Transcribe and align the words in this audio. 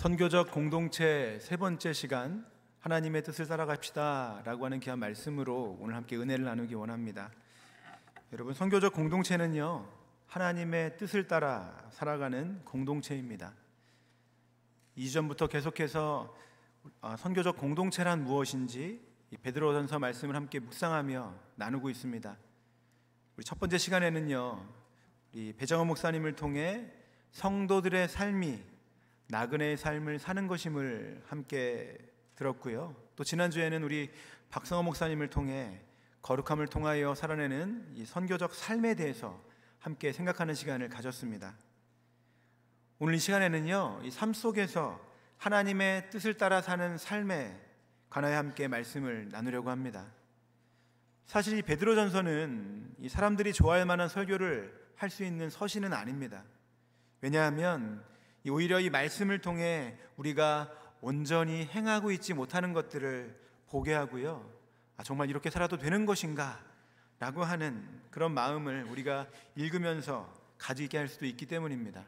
선교적 0.00 0.50
공동체 0.50 1.38
세 1.42 1.58
번째 1.58 1.92
시간 1.92 2.46
하나님의 2.78 3.22
뜻을 3.22 3.46
따라갑시다라고 3.46 4.64
하는 4.64 4.80
귀한 4.80 4.98
말씀으로 4.98 5.76
오늘 5.78 5.94
함께 5.94 6.16
은혜를 6.16 6.42
나누기 6.42 6.74
원합니다. 6.74 7.30
여러분 8.32 8.54
선교적 8.54 8.94
공동체는요 8.94 9.86
하나님의 10.26 10.96
뜻을 10.96 11.28
따라 11.28 11.86
살아가는 11.90 12.64
공동체입니다. 12.64 13.52
이전부터 14.96 15.48
계속해서 15.48 16.34
아, 17.02 17.18
선교적 17.18 17.58
공동체란 17.58 18.24
무엇인지 18.24 19.06
베드로전서 19.42 19.98
말씀을 19.98 20.34
함께 20.34 20.60
묵상하며 20.60 21.34
나누고 21.56 21.90
있습니다. 21.90 22.38
우리 23.36 23.44
첫 23.44 23.60
번째 23.60 23.76
시간에는요 23.76 24.66
우리 25.34 25.52
배정호 25.52 25.84
목사님을 25.84 26.36
통해 26.36 26.90
성도들의 27.32 28.08
삶이 28.08 28.69
나그네의 29.30 29.76
삶을 29.76 30.18
사는 30.18 30.46
것임을 30.46 31.22
함께 31.26 31.96
들었고요. 32.34 32.96
또 33.16 33.24
지난주에는 33.24 33.82
우리 33.82 34.10
박성호 34.50 34.82
목사님을 34.82 35.30
통해 35.30 35.80
거룩함을 36.22 36.66
통하여 36.66 37.14
살아내는 37.14 37.92
이 37.94 38.04
선교적 38.04 38.54
삶에 38.54 38.94
대해서 38.94 39.40
함께 39.78 40.12
생각하는 40.12 40.54
시간을 40.54 40.88
가졌습니다. 40.88 41.54
오늘 42.98 43.14
이 43.14 43.18
시간에는요, 43.18 44.00
이 44.04 44.10
삶 44.10 44.32
속에서 44.34 45.00
하나님의 45.38 46.10
뜻을 46.10 46.34
따라 46.34 46.60
사는 46.60 46.98
삶에 46.98 47.58
관하여 48.10 48.36
함께 48.36 48.68
말씀을 48.68 49.28
나누려고 49.30 49.70
합니다. 49.70 50.06
사실 51.24 51.56
이 51.56 51.62
베드로전서는 51.62 52.96
이 52.98 53.08
사람들이 53.08 53.52
좋아할 53.52 53.86
만한 53.86 54.08
설교를 54.08 54.78
할 54.96 55.08
수 55.08 55.24
있는 55.24 55.48
서신은 55.48 55.94
아닙니다. 55.94 56.44
왜냐하면 57.22 58.04
오히려 58.48 58.80
이 58.80 58.88
말씀을 58.88 59.40
통해 59.40 59.96
우리가 60.16 60.72
온전히 61.00 61.64
행하고 61.66 62.10
있지 62.12 62.32
못하는 62.34 62.72
것들을 62.72 63.38
보게 63.68 63.92
하고요. 63.92 64.50
아, 64.96 65.02
정말 65.02 65.28
이렇게 65.30 65.50
살아도 65.50 65.76
되는 65.76 66.06
것인가? 66.06 66.60
라고 67.18 67.44
하는 67.44 67.86
그런 68.10 68.32
마음을 68.32 68.84
우리가 68.84 69.26
읽으면서 69.56 70.32
가지게 70.56 70.96
할 70.98 71.08
수도 71.08 71.26
있기 71.26 71.46
때문입니다. 71.46 72.04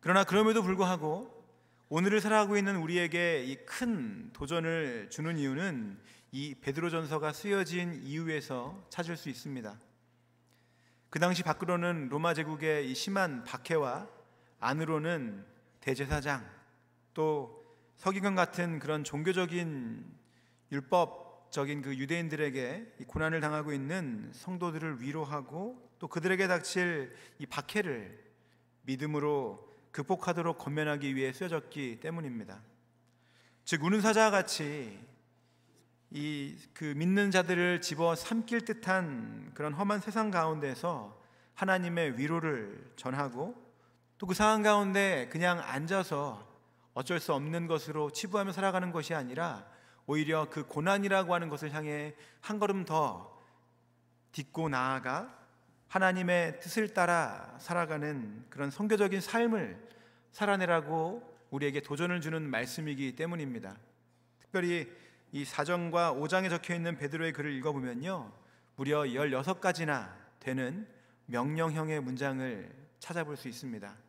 그러나 0.00 0.22
그럼에도 0.24 0.62
불구하고 0.62 1.42
오늘을 1.88 2.20
살아가고 2.20 2.56
있는 2.56 2.76
우리에게 2.76 3.44
이 3.44 3.56
큰 3.66 4.30
도전을 4.32 5.08
주는 5.10 5.36
이유는 5.36 5.98
이 6.32 6.54
베드로전서가 6.60 7.32
쓰여진 7.32 8.02
이유에서 8.02 8.86
찾을 8.90 9.16
수 9.16 9.28
있습니다. 9.28 9.78
그 11.10 11.18
당시 11.18 11.42
밖으로는 11.42 12.08
로마 12.08 12.34
제국의 12.34 12.90
이 12.90 12.94
심한 12.94 13.44
박해와 13.44 14.08
안으로는 14.64 15.44
대제사장 15.80 16.48
또 17.12 17.64
서기관 17.96 18.34
같은 18.34 18.78
그런 18.78 19.04
종교적인 19.04 20.04
율법적인 20.72 21.82
그 21.82 21.96
유대인들에게 21.96 22.96
고난을 23.06 23.40
당하고 23.40 23.72
있는 23.72 24.30
성도들을 24.32 25.00
위로하고 25.00 25.90
또 25.98 26.08
그들에게 26.08 26.48
닥칠 26.48 27.14
이 27.38 27.46
박해를 27.46 28.22
믿음으로 28.82 29.72
극복하도록 29.92 30.58
건면하기 30.58 31.14
위해 31.14 31.32
쓰여졌기 31.32 32.00
때문입니다. 32.00 32.60
즉 33.64 33.84
우는 33.84 34.00
사자와 34.00 34.30
같이 34.30 34.98
이 36.10 36.56
그 36.74 36.84
믿는 36.96 37.30
자들을 37.30 37.80
집어 37.80 38.14
삼킬 38.16 38.64
듯한 38.64 39.52
그런 39.54 39.72
험한 39.72 40.00
세상 40.00 40.30
가운데서 40.30 41.20
하나님의 41.54 42.18
위로를 42.18 42.92
전하고 42.96 43.63
또 44.24 44.26
그 44.26 44.32
상황 44.32 44.62
가운데 44.62 45.28
그냥 45.30 45.60
앉아서 45.60 46.48
어쩔 46.94 47.20
수 47.20 47.34
없는 47.34 47.66
것으로 47.66 48.10
치부하며 48.10 48.52
살아가는 48.52 48.90
것이 48.90 49.12
아니라 49.12 49.66
오히려 50.06 50.48
그 50.48 50.66
고난이라고 50.66 51.34
하는 51.34 51.50
것을 51.50 51.74
향해 51.74 52.14
한 52.40 52.58
걸음 52.58 52.86
더 52.86 53.38
딛고 54.32 54.70
나아가 54.70 55.38
하나님의 55.88 56.60
뜻을 56.60 56.94
따라 56.94 57.54
살아가는 57.58 58.46
그런 58.48 58.70
성교적인 58.70 59.20
삶을 59.20 59.90
살아내라고 60.32 61.22
우리에게 61.50 61.82
도전을 61.82 62.22
주는 62.22 62.42
말씀이기 62.48 63.16
때문입니다. 63.16 63.76
특별히 64.40 64.90
이 65.32 65.44
4장과 65.44 66.18
5장에 66.18 66.48
적혀 66.48 66.74
있는 66.74 66.96
베드로의 66.96 67.32
글을 67.34 67.52
읽어보면요. 67.56 68.32
무려 68.76 69.02
16가지나 69.02 70.14
되는 70.40 70.88
명령형의 71.26 72.00
문장을 72.00 72.72
찾아볼 73.00 73.36
수 73.36 73.48
있습니다. 73.48 74.03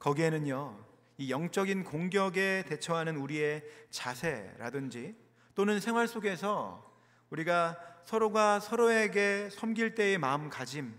거기에는요, 0.00 0.76
이 1.18 1.30
영적인 1.30 1.84
공격에 1.84 2.64
대처하는 2.66 3.16
우리의 3.16 3.62
자세라든지 3.90 5.14
또는 5.54 5.78
생활 5.78 6.08
속에서 6.08 6.90
우리가 7.28 7.78
서로가 8.06 8.60
서로에게 8.60 9.50
섬길 9.50 9.94
때의 9.94 10.18
마음가짐 10.18 10.98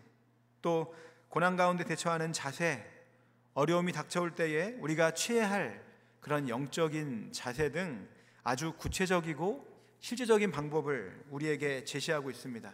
또 0.61 0.95
고난 1.27 1.55
가운데 1.55 1.83
대처하는 1.83 2.31
자세 2.31 2.85
어려움이 3.53 3.91
닥쳐올 3.91 4.35
때에 4.35 4.75
우리가 4.79 5.13
취해야 5.13 5.49
할 5.49 5.83
그런 6.19 6.47
영적인 6.47 7.31
자세 7.33 7.71
등 7.71 8.07
아주 8.43 8.73
구체적이고 8.73 9.67
실제적인 9.99 10.51
방법을 10.51 11.25
우리에게 11.31 11.83
제시하고 11.83 12.29
있습니다. 12.29 12.71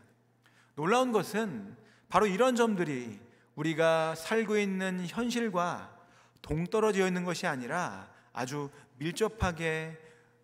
놀라운 0.76 1.12
것은 1.12 1.76
바로 2.10 2.28
이런 2.28 2.56
점들이 2.56 3.20
우리가 3.56 4.16
살고 4.16 4.58
있는 4.58 5.06
현실과 5.08 5.97
동떨어져 6.48 7.06
있는 7.06 7.26
것이 7.26 7.46
아니라 7.46 8.10
아주 8.32 8.70
밀접하게 8.98 9.98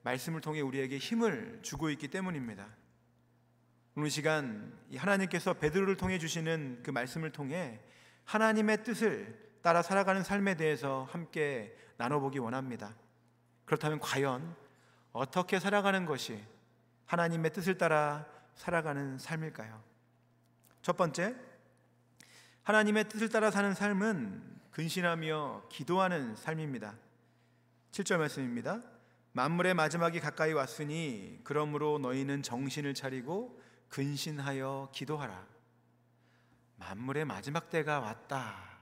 말씀을 0.03 0.41
통해 0.41 0.59
우리에게 0.59 0.97
힘을 0.97 1.59
주고 1.61 1.89
있기 1.89 2.09
때문입니다. 2.09 2.67
오늘 3.95 4.09
시간 4.09 4.77
하나님께서 4.93 5.53
베드로를 5.53 5.95
통해 5.95 6.19
주시는 6.19 6.81
그 6.83 6.91
말씀을 6.91 7.31
통해 7.31 7.79
하나님의 8.25 8.83
뜻을 8.83 9.57
따라 9.61 9.81
살아가는 9.81 10.23
삶에 10.23 10.55
대해서 10.55 11.07
함께 11.09 11.73
나눠보기 11.95 12.37
원합니다. 12.37 12.93
그렇다면 13.63 13.99
과연 13.99 14.55
어떻게 15.13 15.57
살아가는 15.59 16.05
것이 16.05 16.43
하나님의 17.05 17.53
뜻을 17.53 17.77
따라 17.77 18.25
살아가는 18.55 19.17
삶일까요? 19.17 19.81
첫 20.81 20.97
번째, 20.97 21.35
하나님의 22.63 23.07
뜻을 23.07 23.29
따라 23.29 23.51
사는 23.51 23.73
삶은 23.73 24.52
근신하며 24.73 25.67
기도하는 25.69 26.35
삶입니다. 26.35 26.95
7절 27.91 28.17
말씀입니다. 28.17 28.81
만물의 29.33 29.75
마지막이 29.75 30.19
가까이 30.19 30.51
왔으니 30.51 31.39
그러므로 31.43 31.99
너희는 31.99 32.41
정신을 32.41 32.95
차리고 32.95 33.61
근신하여 33.89 34.89
기도하라. 34.91 35.45
만물의 36.77 37.25
마지막 37.25 37.69
때가 37.69 37.99
왔다. 37.99 38.79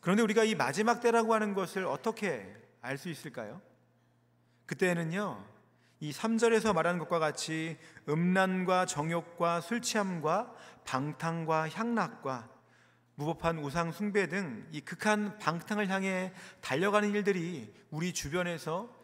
그런데 0.00 0.22
우리가 0.22 0.44
이 0.44 0.54
마지막 0.54 1.00
때라고 1.00 1.32
하는 1.32 1.54
것을 1.54 1.86
어떻게 1.86 2.54
알 2.82 2.98
수 2.98 3.08
있을까요? 3.08 3.60
그때는요, 4.66 5.46
이 6.00 6.12
3절에서 6.12 6.74
말하는 6.74 6.98
것과 6.98 7.18
같이 7.18 7.78
음란과 8.08 8.84
정욕과 8.86 9.62
술 9.62 9.80
취함과 9.80 10.54
방탕과 10.84 11.70
향락과 11.70 12.59
무법한 13.20 13.58
우상 13.58 13.92
숭배 13.92 14.28
등 14.28 14.66
이 14.72 14.80
극한 14.80 15.36
방탕을 15.38 15.88
향해 15.88 16.32
달려가는 16.62 17.10
일들이 17.10 17.70
우리 17.90 18.14
주변에서 18.14 18.98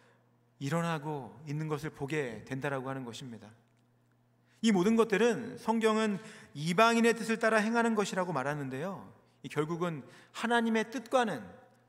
일어나고 0.58 1.38
있는 1.46 1.68
것을 1.68 1.90
보게 1.90 2.42
된다라고 2.46 2.88
하는 2.88 3.04
것입니다. 3.04 3.50
이 4.62 4.72
모든 4.72 4.96
것들은 4.96 5.58
성경은 5.58 6.18
이방인의 6.54 7.14
뜻을 7.14 7.38
따라 7.38 7.58
행하는 7.58 7.94
것이라고 7.94 8.32
말하는데요. 8.32 9.14
결국은 9.50 10.02
하나님의 10.32 10.90
뜻과는 10.90 11.44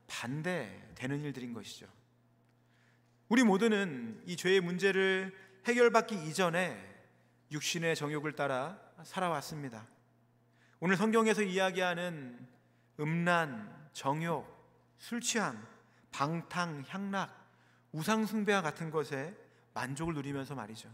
반대되는 0.06 1.20
일들인 1.24 1.54
것이죠. 1.54 1.86
우리 3.30 3.42
모두는 3.42 4.22
이 4.26 4.36
죄의 4.36 4.60
문제를 4.60 5.34
해결받기 5.66 6.28
이전에 6.28 6.78
육신의 7.50 7.96
정욕을 7.96 8.32
따라 8.32 8.78
살아왔습니다. 9.02 9.86
오늘 10.80 10.96
성경에서 10.96 11.42
이야기하는 11.42 12.38
음란, 13.00 13.88
정욕, 13.92 14.46
술 14.96 15.20
취함, 15.20 15.66
방탕, 16.12 16.84
향락, 16.86 17.48
우상숭배와 17.90 18.62
같은 18.62 18.90
것에 18.90 19.34
만족을 19.74 20.14
누리면서 20.14 20.54
말이죠. 20.54 20.88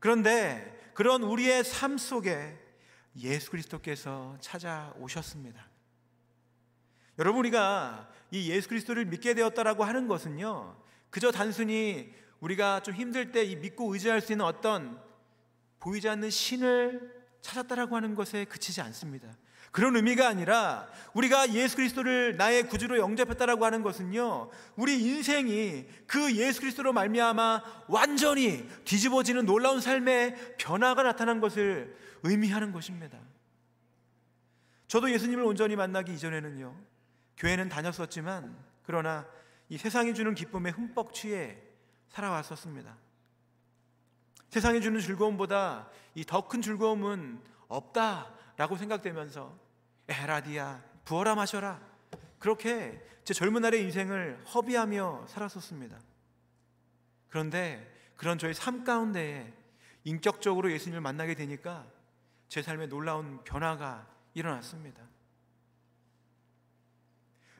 그런데 0.00 0.90
그런 0.92 1.22
우리의 1.22 1.64
삶 1.64 1.96
속에 1.96 2.58
예수 3.20 3.50
그리스도께서 3.50 4.36
찾아오셨습니다. 4.40 5.66
여러분 7.18 7.40
우리가 7.40 8.10
이 8.30 8.50
예수 8.50 8.68
그리스도를 8.68 9.06
믿게 9.06 9.32
되었다라고 9.32 9.82
하는 9.82 10.08
것은요. 10.08 10.76
그저 11.08 11.32
단순히 11.32 12.14
우리가 12.40 12.80
좀 12.82 12.94
힘들 12.94 13.32
때이 13.32 13.56
믿고 13.56 13.92
의지할 13.94 14.20
수 14.20 14.32
있는 14.32 14.44
어떤 14.44 15.02
보이지 15.80 16.08
않는 16.08 16.28
신을 16.28 17.17
찾았다라고 17.42 17.96
하는 17.96 18.14
것에 18.14 18.44
그치지 18.44 18.80
않습니다. 18.80 19.28
그런 19.70 19.96
의미가 19.96 20.26
아니라 20.26 20.88
우리가 21.12 21.52
예수 21.52 21.76
그리스도를 21.76 22.36
나의 22.36 22.68
구주로 22.68 22.98
영접했다라고 22.98 23.64
하는 23.64 23.82
것은요. 23.82 24.50
우리 24.76 25.00
인생이 25.02 25.86
그 26.06 26.34
예수 26.36 26.60
그리스도로 26.60 26.92
말미암아 26.92 27.84
완전히 27.88 28.66
뒤집어지는 28.84 29.44
놀라운 29.44 29.80
삶의 29.80 30.56
변화가 30.58 31.02
나타난 31.02 31.40
것을 31.40 31.96
의미하는 32.22 32.72
것입니다. 32.72 33.18
저도 34.86 35.10
예수님을 35.10 35.44
온전히 35.44 35.76
만나기 35.76 36.14
이전에는요. 36.14 36.74
교회는 37.36 37.68
다녔었지만 37.68 38.56
그러나 38.84 39.26
이 39.68 39.76
세상이 39.76 40.14
주는 40.14 40.34
기쁨에 40.34 40.70
흠뻑 40.70 41.12
취해 41.12 41.58
살아왔었습니다. 42.08 42.96
세상이 44.50 44.80
주는 44.80 45.00
즐거움보다 45.00 45.88
이 46.14 46.24
더 46.24 46.48
큰 46.48 46.62
즐거움은 46.62 47.40
없다라고 47.68 48.76
생각되면서 48.76 49.56
에라디아 50.08 50.80
부어라 51.04 51.34
마셔라 51.34 51.80
그렇게 52.38 53.04
제 53.24 53.34
젊은 53.34 53.62
날의 53.62 53.82
인생을 53.82 54.42
허비하며 54.54 55.26
살았었습니다. 55.28 55.98
그런데 57.28 57.94
그런 58.16 58.38
저의 58.38 58.54
삶 58.54 58.84
가운데에 58.84 59.52
인격적으로 60.04 60.72
예수님을 60.72 61.00
만나게 61.02 61.34
되니까 61.34 61.86
제 62.48 62.62
삶에 62.62 62.86
놀라운 62.86 63.42
변화가 63.44 64.06
일어났습니다. 64.34 65.02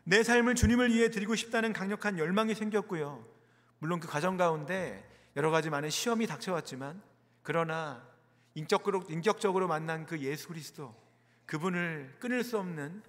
내 0.05 0.23
삶을 0.23 0.55
주님을 0.55 0.89
위해 0.95 1.11
드리고 1.11 1.37
싶다는 1.37 1.75
강력한 1.75 2.19
열망이 2.19 2.55
생겼고요. 2.55 3.27
물론 3.79 4.01
그 4.01 4.09
과정 4.09 4.39
가운데 4.39 5.08
여러 5.39 5.53
가지 5.53 5.71
많은 5.71 5.89
시험이 5.89 6.27
닥쳐왔지만 6.27 7.01
그러나 7.45 8.05
인격적으로, 8.57 9.05
인격적으로 9.09 9.69
만난 9.69 10.05
그 10.05 10.19
예수 10.19 10.49
그리스도 10.49 10.93
그분을 11.47 12.17
끊을 12.19 12.43
수 12.43 12.59
없는 12.59 13.05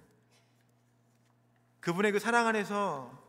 그분의 1.80 2.12
그 2.12 2.20
사랑 2.20 2.46
안에서 2.46 3.20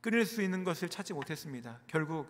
끊을 0.00 0.24
수 0.24 0.40
있는 0.40 0.64
것을 0.64 0.88
찾지 0.88 1.12
못했습니다. 1.12 1.80
결국 1.86 2.26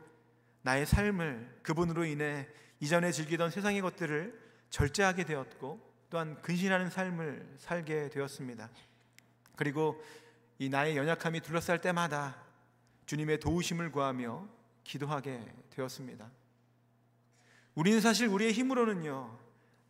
나의 0.62 0.84
삶을 0.84 1.60
그분으로 1.62 2.06
인해 2.06 2.48
이전에 2.80 3.12
즐기던 3.12 3.52
세상의 3.52 3.80
것들을 3.80 4.36
절제하게 4.70 5.26
되었고 5.26 5.80
또한 6.10 6.42
근신하는 6.42 6.90
삶을 6.90 7.54
살게 7.56 8.08
되었습니다. 8.08 8.68
그리고 9.54 10.02
이 10.58 10.68
나의 10.68 10.96
연약함이 10.96 11.40
둘러쌀 11.40 11.80
때마다 11.80 12.42
주님의 13.06 13.38
도우심을 13.38 13.92
구하며 13.92 14.57
기도하게 14.88 15.44
되었습니다. 15.70 16.30
우리는 17.74 18.00
사실 18.00 18.26
우리의 18.26 18.52
힘으로는요, 18.52 19.38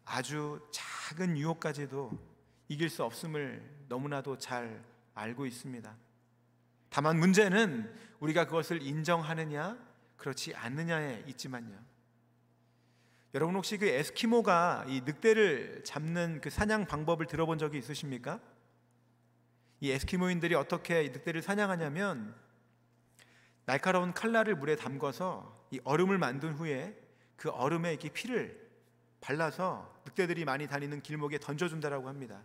아주 0.05 0.61
작은 0.73 1.39
유혹까지도 1.39 2.11
이길 2.67 2.91
수 2.91 3.05
없음을 3.05 3.63
너무나도 3.89 4.39
잘 4.39 4.85
알고 5.15 5.47
있습니다. 5.47 5.97
다만 6.91 7.19
문제는 7.19 7.95
우리가 8.19 8.47
그것을 8.47 8.83
인정하느냐, 8.83 9.79
그렇지 10.17 10.55
않느냐에 10.55 11.25
있지만요. 11.29 11.79
여러분 13.35 13.55
혹시 13.55 13.79
그 13.79 13.87
에스키모가 13.87 14.87
이 14.89 15.03
늑대를 15.03 15.85
잡는 15.85 16.41
그 16.41 16.51
사냥 16.51 16.87
방법을 16.87 17.27
들어본 17.27 17.59
적이 17.59 17.79
있으십니까? 17.79 18.41
이 19.81 19.93
에스키모인들이 19.93 20.57
어떻게 20.57 21.03
늑대를 21.11 21.41
사냥하냐면 21.41 22.35
날카로운 23.69 24.15
칼날을 24.15 24.55
물에 24.55 24.77
담궈서 24.77 25.67
이 25.73 25.81
얼음을 25.85 26.17
만든 26.17 26.55
후에 26.55 26.99
그 27.37 27.51
얼음에 27.51 27.91
이렇게 27.91 28.09
피를 28.09 28.67
발라서 29.21 29.95
늑대들이 30.07 30.47
많이 30.47 30.67
다니는 30.67 31.03
길목에 31.03 31.39
던져준다라고 31.39 32.09
합니다. 32.09 32.41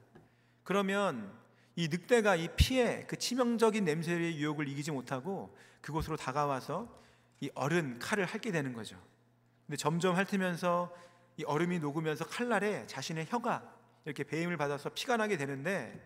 그러면 0.66 1.34
이 1.78 1.88
늑대가 1.88 2.36
이 2.36 2.50
피의 2.58 3.08
그 3.08 3.16
치명적인 3.16 3.86
냄새의 3.86 4.38
유혹을 4.38 4.68
이기지 4.68 4.92
못하고 4.92 5.58
그곳으로 5.80 6.18
다가와서 6.18 6.94
이 7.40 7.50
얼은 7.56 8.00
칼을 8.00 8.25
핥게 8.25 8.52
되는 8.52 8.74
거죠. 8.74 9.02
근데 9.66 9.78
점점 9.78 10.18
핥으면서 10.18 10.94
이 11.38 11.46
얼음이 11.46 11.80
녹으면서 11.80 12.25
칼날에 12.25 12.86
자신의 12.86 13.28
혀가 13.30 13.74
이렇게 14.04 14.25
베임을 14.25 14.58
받아서 14.58 14.90
피가 14.90 15.16
나게 15.16 15.38
되는데 15.38 16.06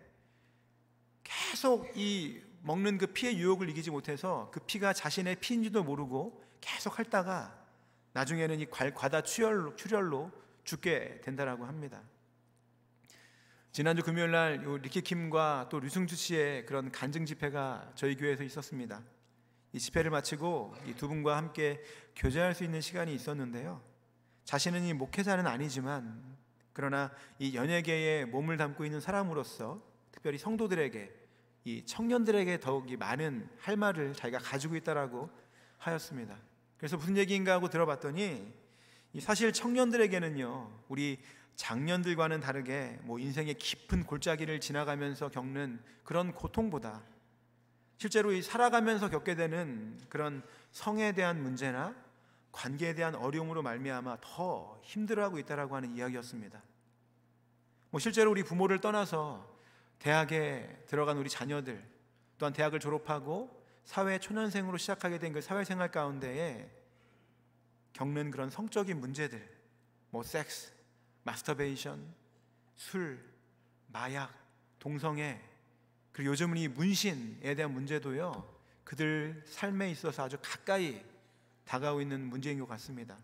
계속 1.24 1.90
이 1.96 2.40
먹는 2.62 2.98
그 2.98 3.06
피의 3.06 3.38
유혹을 3.38 3.68
이기지 3.70 3.90
못해서 3.90 4.50
그 4.52 4.60
피가 4.60 4.92
자신의 4.92 5.36
피인지도 5.36 5.84
모르고 5.84 6.42
계속 6.60 6.98
핥다가 6.98 7.56
나중에는 8.12 8.60
이 8.60 8.66
과다 8.66 9.22
출혈로, 9.22 9.76
출혈로 9.76 10.30
죽게 10.64 11.20
된다라고 11.22 11.64
합니다. 11.64 12.02
지난주 13.70 14.02
금요일 14.02 14.32
날 14.32 14.58
리키 14.82 15.02
킴과 15.02 15.68
또 15.70 15.78
류승주 15.78 16.16
씨의 16.16 16.66
그런 16.66 16.90
간증 16.90 17.26
집회가 17.26 17.92
저희 17.94 18.16
교회에서 18.16 18.42
있었습니다. 18.42 19.02
이 19.72 19.78
집회를 19.78 20.10
마치고 20.10 20.74
이 20.86 20.94
두 20.94 21.08
분과 21.08 21.36
함께 21.36 21.80
교제할 22.16 22.54
수 22.54 22.64
있는 22.64 22.80
시간이 22.80 23.14
있었는데요. 23.14 23.82
자신은 24.44 24.82
이 24.84 24.94
목회자는 24.94 25.46
아니지만 25.46 26.36
그러나 26.72 27.12
이 27.38 27.54
연예계에 27.54 28.24
몸을 28.24 28.56
담고 28.56 28.84
있는 28.84 29.00
사람으로서 29.00 29.82
특별히 30.10 30.38
성도들에게 30.38 31.17
이 31.68 31.84
청년들에게 31.84 32.60
더욱이 32.60 32.96
많은 32.96 33.46
할 33.58 33.76
말을 33.76 34.14
자기가 34.14 34.38
가지고 34.38 34.76
있다라고 34.76 35.28
하였습니다. 35.76 36.34
그래서 36.78 36.96
무슨 36.96 37.18
얘기인가 37.18 37.52
하고 37.52 37.68
들어봤더니 37.68 38.50
사실 39.20 39.52
청년들에게는요 39.52 40.84
우리 40.88 41.18
장년들과는 41.56 42.40
다르게 42.40 42.98
뭐 43.02 43.18
인생의 43.18 43.54
깊은 43.54 44.04
골짜기를 44.04 44.60
지나가면서 44.60 45.28
겪는 45.28 45.78
그런 46.04 46.32
고통보다 46.32 47.02
실제로 47.98 48.32
이 48.32 48.40
살아가면서 48.40 49.10
겪게 49.10 49.34
되는 49.34 50.00
그런 50.08 50.42
성에 50.70 51.12
대한 51.12 51.42
문제나 51.42 51.94
관계에 52.50 52.94
대한 52.94 53.14
어려움으로 53.14 53.62
말미암아 53.62 54.18
더 54.22 54.80
힘들어하고 54.84 55.38
있다라고 55.38 55.76
하는 55.76 55.94
이야기였습니다. 55.94 56.62
뭐 57.90 58.00
실제로 58.00 58.30
우리 58.30 58.42
부모를 58.42 58.80
떠나서 58.80 59.57
대학에 59.98 60.84
들어간 60.86 61.16
우리 61.18 61.28
자녀들 61.28 61.84
또한 62.38 62.52
대학을 62.52 62.80
졸업하고 62.80 63.58
사회 63.84 64.18
초년생으로 64.18 64.76
시작하게 64.76 65.18
된 65.18 65.32
그 65.32 65.40
사회생활 65.40 65.90
가운데에 65.90 66.70
겪는 67.94 68.30
그런 68.30 68.50
성적인 68.50 69.00
문제들, 69.00 69.48
뭐 70.10 70.22
섹스, 70.22 70.72
마스터베이션, 71.24 72.14
술, 72.76 73.18
마약, 73.88 74.32
동성애, 74.78 75.42
그리고 76.12 76.30
요즘은 76.30 76.58
이 76.58 76.68
문신에 76.68 77.54
대한 77.54 77.72
문제도요. 77.72 78.56
그들 78.84 79.42
삶에 79.46 79.90
있어서 79.90 80.24
아주 80.24 80.38
가까이 80.40 81.02
다가오고 81.64 82.00
있는 82.02 82.28
문제인 82.28 82.58
것 82.58 82.68
같습니다. 82.68 83.18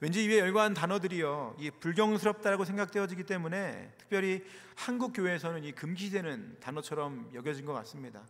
왠지 0.00 0.24
이에 0.24 0.38
열과한 0.38 0.74
단어들이요, 0.74 1.56
이 1.58 1.70
불경스럽다라고 1.70 2.64
생각되어지기 2.64 3.24
때문에 3.24 3.92
특별히 3.98 4.44
한국 4.76 5.12
교회에서는 5.12 5.64
이 5.64 5.72
금기되는 5.72 6.60
단어처럼 6.60 7.30
여겨진 7.34 7.64
것 7.64 7.72
같습니다. 7.74 8.26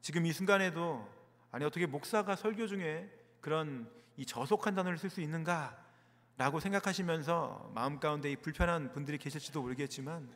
지금 0.00 0.26
이 0.26 0.32
순간에도 0.32 1.08
아니 1.50 1.64
어떻게 1.64 1.86
목사가 1.86 2.36
설교 2.36 2.66
중에 2.66 3.10
그런 3.40 3.90
이 4.16 4.26
저속한 4.26 4.74
단어를 4.74 4.98
쓸 4.98 5.10
수 5.10 5.20
있는가라고 5.20 6.60
생각하시면서 6.60 7.72
마음 7.74 7.98
가운데 7.98 8.30
이 8.30 8.36
불편한 8.36 8.92
분들이 8.92 9.18
계실지도 9.18 9.62
모르겠지만 9.62 10.30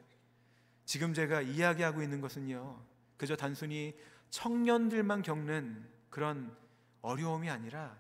지금 0.85 1.15
제가 1.15 1.43
이야기하고 1.43 2.03
있는 2.03 2.21
것은요 2.21 2.83
그저 3.17 3.37
단순히 3.37 3.97
청년들만 4.31 5.23
겪는 5.23 5.87
그런 6.09 6.57
어려움이 7.03 7.51
아니라 7.51 7.97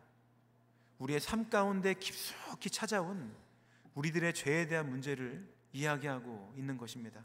우리의 1.01 1.19
삶 1.19 1.49
가운데 1.49 1.95
깊숙이 1.95 2.71
찾아온 2.71 3.35
우리들의 3.95 4.35
죄에 4.35 4.69
대한 4.69 4.89
문제를 4.89 5.47
이야기하고 5.73 6.53
있는 6.57 6.77
것입니다. 6.77 7.25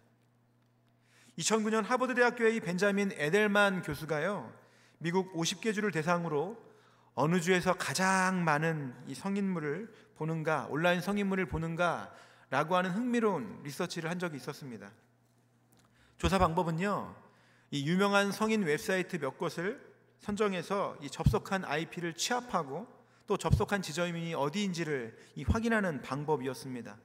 2009년 1.38 1.84
하버드 1.84 2.15
대학교의 2.15 2.62
벤자민 2.62 3.12
에델만 3.13 3.82
교수가요. 3.82 4.53
미국 4.98 5.34
50개 5.34 5.74
주를 5.74 5.91
대상으로 5.91 6.58
어느 7.13 7.41
주에서 7.41 7.74
가장 7.74 8.44
많은 8.46 8.96
이 9.08 9.13
성인물을 9.13 9.94
보는가, 10.15 10.67
온라인 10.70 11.01
성인물을 11.01 11.46
보는가라고 11.48 12.75
하는 12.77 12.91
흥미로운 12.91 13.62
리서치를 13.63 14.10
한 14.10 14.20
적이 14.20 14.38
있었습니다. 14.38 14.91
조사 16.17 16.38
방법은요. 16.39 17.13
이 17.72 17.89
유명한 17.89 18.32
성인 18.32 18.63
웹사이트 18.63 19.20
몇 19.20 19.38
곳을 19.38 19.94
선정해서 20.20 20.98
이 21.01 21.10
접속한 21.10 21.65
IP를 21.65 22.13
취합하고 22.13 22.95
또 23.27 23.38
접속한 23.38 23.82
지점이 23.82 24.34
어디인지를 24.34 25.17
이 25.36 25.44
확인하는 25.44 26.01
방법이었습니다. 26.01 26.98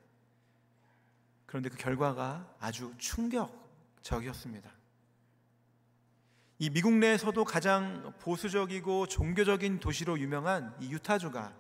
그런데 1.47 1.69
그 1.69 1.77
결과가 1.77 2.55
아주 2.61 2.95
충격 2.99 3.69
적이었습니다. 4.03 4.71
이 6.59 6.69
미국 6.69 6.93
내에서도 6.93 7.43
가장 7.45 8.13
보수적이고 8.21 9.07
종교적인 9.07 9.81
도시로 9.81 10.19
유명한 10.19 10.77
이 10.79 10.93
유타주가 10.93 11.55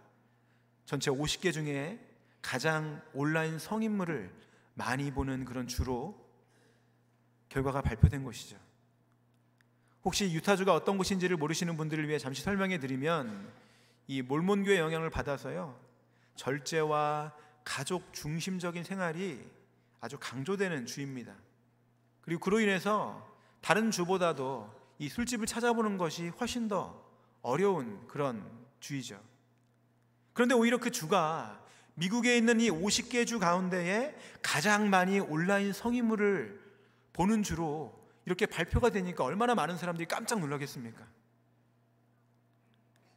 전체 0.84 1.10
50개 1.10 1.52
중에 1.52 1.98
가장 2.42 3.00
온라인 3.14 3.58
성인물을 3.58 4.30
많이 4.74 5.10
보는 5.10 5.44
그런 5.44 5.66
주로 5.66 6.18
결과가 7.48 7.80
발표된 7.82 8.24
것이죠. 8.24 8.58
혹시 10.04 10.30
유타주가 10.32 10.74
어떤 10.74 10.98
곳인지를 10.98 11.36
모르시는 11.36 11.76
분들을 11.76 12.06
위해 12.08 12.18
잠시 12.18 12.42
설명해 12.42 12.78
드리면 12.78 13.52
이 14.06 14.22
몰몬교의 14.22 14.78
영향을 14.78 15.10
받아서요. 15.10 15.78
절제와 16.36 17.32
가족 17.64 18.12
중심적인 18.12 18.84
생활이 18.84 19.40
아주 20.00 20.16
강조되는 20.18 20.86
주입니다. 20.86 21.34
그리고 22.22 22.40
그로 22.40 22.60
인해서 22.60 23.28
다른 23.60 23.90
주보다도 23.90 24.72
이 24.98 25.08
술집을 25.08 25.46
찾아보는 25.46 25.98
것이 25.98 26.28
훨씬 26.28 26.68
더 26.68 27.02
어려운 27.42 28.06
그런 28.06 28.44
주이죠. 28.80 29.20
그런데 30.32 30.54
오히려 30.54 30.78
그 30.78 30.90
주가 30.90 31.60
미국에 31.94 32.36
있는 32.36 32.60
이 32.60 32.70
50개 32.70 33.26
주 33.26 33.38
가운데에 33.38 34.16
가장 34.42 34.88
많이 34.88 35.20
온라인 35.20 35.72
성인물을 35.72 36.60
보는 37.12 37.42
주로 37.42 37.98
이렇게 38.24 38.46
발표가 38.46 38.90
되니까 38.90 39.24
얼마나 39.24 39.54
많은 39.54 39.76
사람들이 39.76 40.06
깜짝 40.06 40.40
놀라겠습니까? 40.40 41.06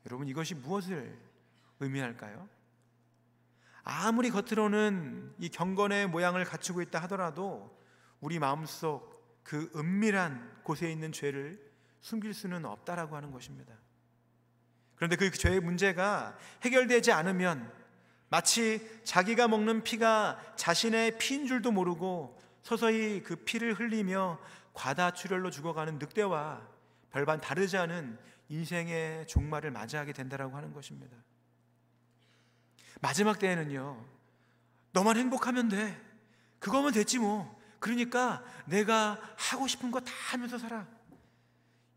여러분 0.06 0.28
이것이 0.28 0.56
무엇을 0.56 1.18
의미할까요? 1.80 2.48
아무리 3.84 4.30
겉으로는 4.30 5.36
이 5.40 5.50
경건의 5.50 6.08
모양을 6.08 6.46
갖추고 6.46 6.82
있다 6.82 7.00
하더라도 7.04 7.78
우리 8.22 8.40
마음속 8.40 9.42
그 9.44 9.70
은밀한 9.76 10.62
곳에 10.64 10.90
있는 10.90 11.12
죄를 11.12 11.60
숨길 12.02 12.34
수는 12.34 12.66
없다라고 12.66 13.16
하는 13.16 13.32
것입니다. 13.32 13.74
그런데 14.96 15.16
그 15.16 15.32
죄의 15.32 15.60
문제가 15.60 16.38
해결되지 16.62 17.12
않으면 17.12 17.72
마치 18.30 19.02
자기가 19.04 19.48
먹는 19.48 19.84
피가 19.84 20.56
자신의 20.56 21.18
피인 21.18 21.46
줄도 21.46 21.72
모르고 21.72 22.40
서서히 22.64 23.22
그 23.22 23.36
피를 23.36 23.74
흘리며 23.74 24.40
과다 24.74 25.12
출혈로 25.12 25.52
죽어가는 25.52 26.00
늑대와 26.00 26.66
별반 27.12 27.40
다르지 27.42 27.78
않은 27.78 28.18
인생의 28.54 29.26
종말을 29.28 29.72
맞이하게 29.72 30.14
된다라고 30.14 30.56
하는 30.56 30.74
것입니다. 30.74 31.18
마지막 33.02 33.40
때에는요. 33.40 34.06
너만 34.92 35.18
행복하면 35.18 35.70
돼. 35.70 36.00
그거면 36.60 36.94
됐지 36.94 37.18
뭐. 37.18 37.60
그러니까 37.80 38.44
내가 38.66 39.20
하고 39.38 39.68
싶은 39.68 39.90
거 39.92 40.00
다 40.00 40.12
하면서 40.32 40.58
살아. 40.58 40.88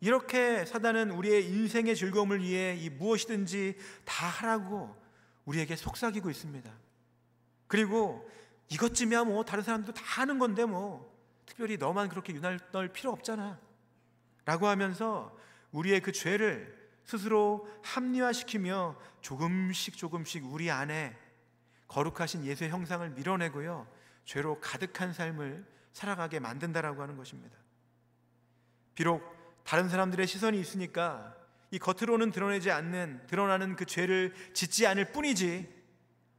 이렇게 0.01 0.65
사단은 0.65 1.11
우리의 1.11 1.47
인생의 1.47 1.95
즐거움을 1.95 2.43
위해 2.43 2.75
이 2.77 2.89
무엇이든지 2.91 3.77
다 4.05 4.27
하라고 4.27 4.97
우리에게 5.45 5.77
속삭이고 5.77 6.31
있습니다. 6.31 6.71
그리고 7.67 8.29
이것쯤이야 8.69 9.25
뭐 9.25 9.45
다른 9.45 9.63
사람도 9.63 9.93
다 9.93 10.03
하는 10.05 10.39
건데 10.39 10.65
뭐 10.65 11.15
특별히 11.45 11.77
너만 11.77 12.09
그렇게 12.09 12.33
유날 12.35 12.59
널 12.73 12.89
필요 12.93 13.13
없잖아. 13.13 13.59
라고 14.45 14.67
하면서 14.67 15.37
우리의 15.77 16.01
그 16.01 16.11
죄를 16.11 16.75
스스로 17.05 17.69
합리화시키며 17.85 18.97
조금씩 19.21 19.97
조금씩 19.97 20.45
우리 20.47 20.71
안에 20.71 21.17
거룩하신 21.87 22.45
예수의 22.45 22.71
형상을 22.71 23.09
밀어내고요. 23.11 23.87
죄로 24.25 24.59
가득한 24.61 25.13
삶을 25.13 25.65
살아가게 25.93 26.41
만든다라고 26.41 27.03
하는 27.03 27.17
것입니다. 27.17 27.57
비록 28.95 29.23
다른 29.65 29.89
사람들의 29.89 30.27
시선이 30.27 30.59
있으니까 30.59 31.37
이 31.71 31.79
겉으로는 31.79 32.31
드러내지 32.31 32.71
않는 32.71 33.27
드러나는 33.27 33.77
그 33.77 33.85
죄를 33.85 34.35
짓지 34.55 34.87
않을 34.87 35.13
뿐이지 35.13 35.69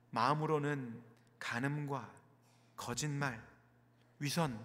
마음으로는 0.10 1.01
간음과 1.39 2.12
거짓말, 2.75 3.41
위선 4.20 4.60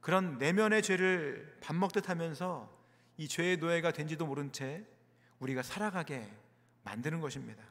그런 0.00 0.38
내면의 0.38 0.82
죄를 0.82 1.58
밥 1.60 1.74
먹듯 1.74 2.08
하면서 2.08 2.81
이 3.22 3.28
죄의 3.28 3.58
노예가 3.58 3.92
된지도 3.92 4.26
모른 4.26 4.50
채 4.50 4.84
우리가 5.38 5.62
살아가게 5.62 6.28
만드는 6.82 7.20
것입니다. 7.20 7.62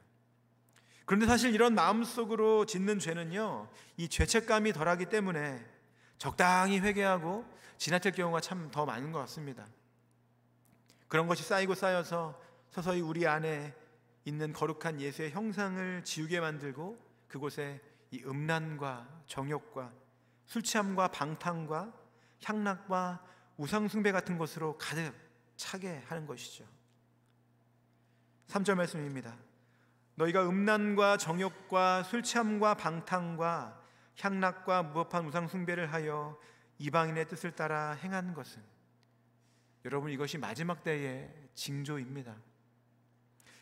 그런데 1.04 1.26
사실 1.26 1.52
이런 1.52 1.74
마음속으로 1.74 2.64
짓는 2.64 2.98
죄는요, 2.98 3.68
이 3.98 4.08
죄책감이 4.08 4.72
덜하기 4.72 5.06
때문에 5.10 5.62
적당히 6.16 6.78
회개하고 6.80 7.44
지나칠 7.76 8.12
경우가 8.12 8.40
참 8.40 8.70
더 8.70 8.86
많은 8.86 9.12
것 9.12 9.18
같습니다. 9.18 9.66
그런 11.06 11.26
것이 11.26 11.42
쌓이고 11.42 11.74
쌓여서 11.74 12.40
서서히 12.70 13.02
우리 13.02 13.26
안에 13.26 13.74
있는 14.24 14.54
거룩한 14.54 15.02
예수의 15.02 15.32
형상을 15.32 16.02
지우게 16.02 16.40
만들고 16.40 16.98
그곳에 17.28 17.78
이 18.10 18.22
음란과 18.24 19.24
정욕과 19.26 19.92
술 20.46 20.62
취함과 20.62 21.08
방탕과 21.08 21.92
향락과 22.42 23.22
우상숭배 23.58 24.12
같은 24.12 24.38
것으로 24.38 24.78
가득 24.78 25.21
차게 25.62 26.02
하는 26.08 26.26
것이죠. 26.26 26.64
3절 28.48 28.74
말씀입니다. 28.74 29.36
너희가 30.16 30.46
음란과 30.48 31.16
정욕과 31.16 32.02
술 32.02 32.22
취함과 32.22 32.74
방탕과 32.74 33.80
향락과 34.18 34.82
무법한 34.82 35.26
우상 35.26 35.48
숭배를 35.48 35.92
하여 35.92 36.38
이방인의 36.78 37.28
뜻을 37.28 37.52
따라 37.52 37.92
행한 37.92 38.34
것은 38.34 38.62
여러분 39.84 40.10
이것이 40.10 40.36
마지막 40.36 40.82
때의 40.82 41.32
징조입니다. 41.54 42.36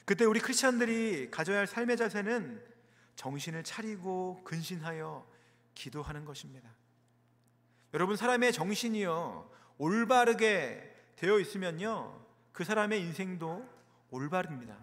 그때 0.05 0.25
우리 0.25 0.41
크리스천들이 0.41 1.31
가져야 1.31 1.59
할 1.59 1.67
삶의 1.67 1.97
자세는 1.97 2.65
정신을 3.15 3.63
차리고 3.63 4.43
근신하여 4.45 5.31
기도하는 5.75 6.25
것입니다. 6.25 6.69
여러분 7.95 8.17
사람의 8.17 8.53
정신이요 8.53 9.51
올바르게 9.79 10.91
되어 11.21 11.39
있으면요 11.39 12.19
그 12.51 12.65
사람의 12.65 12.99
인생도 13.03 13.69
올바릅니다. 14.11 14.75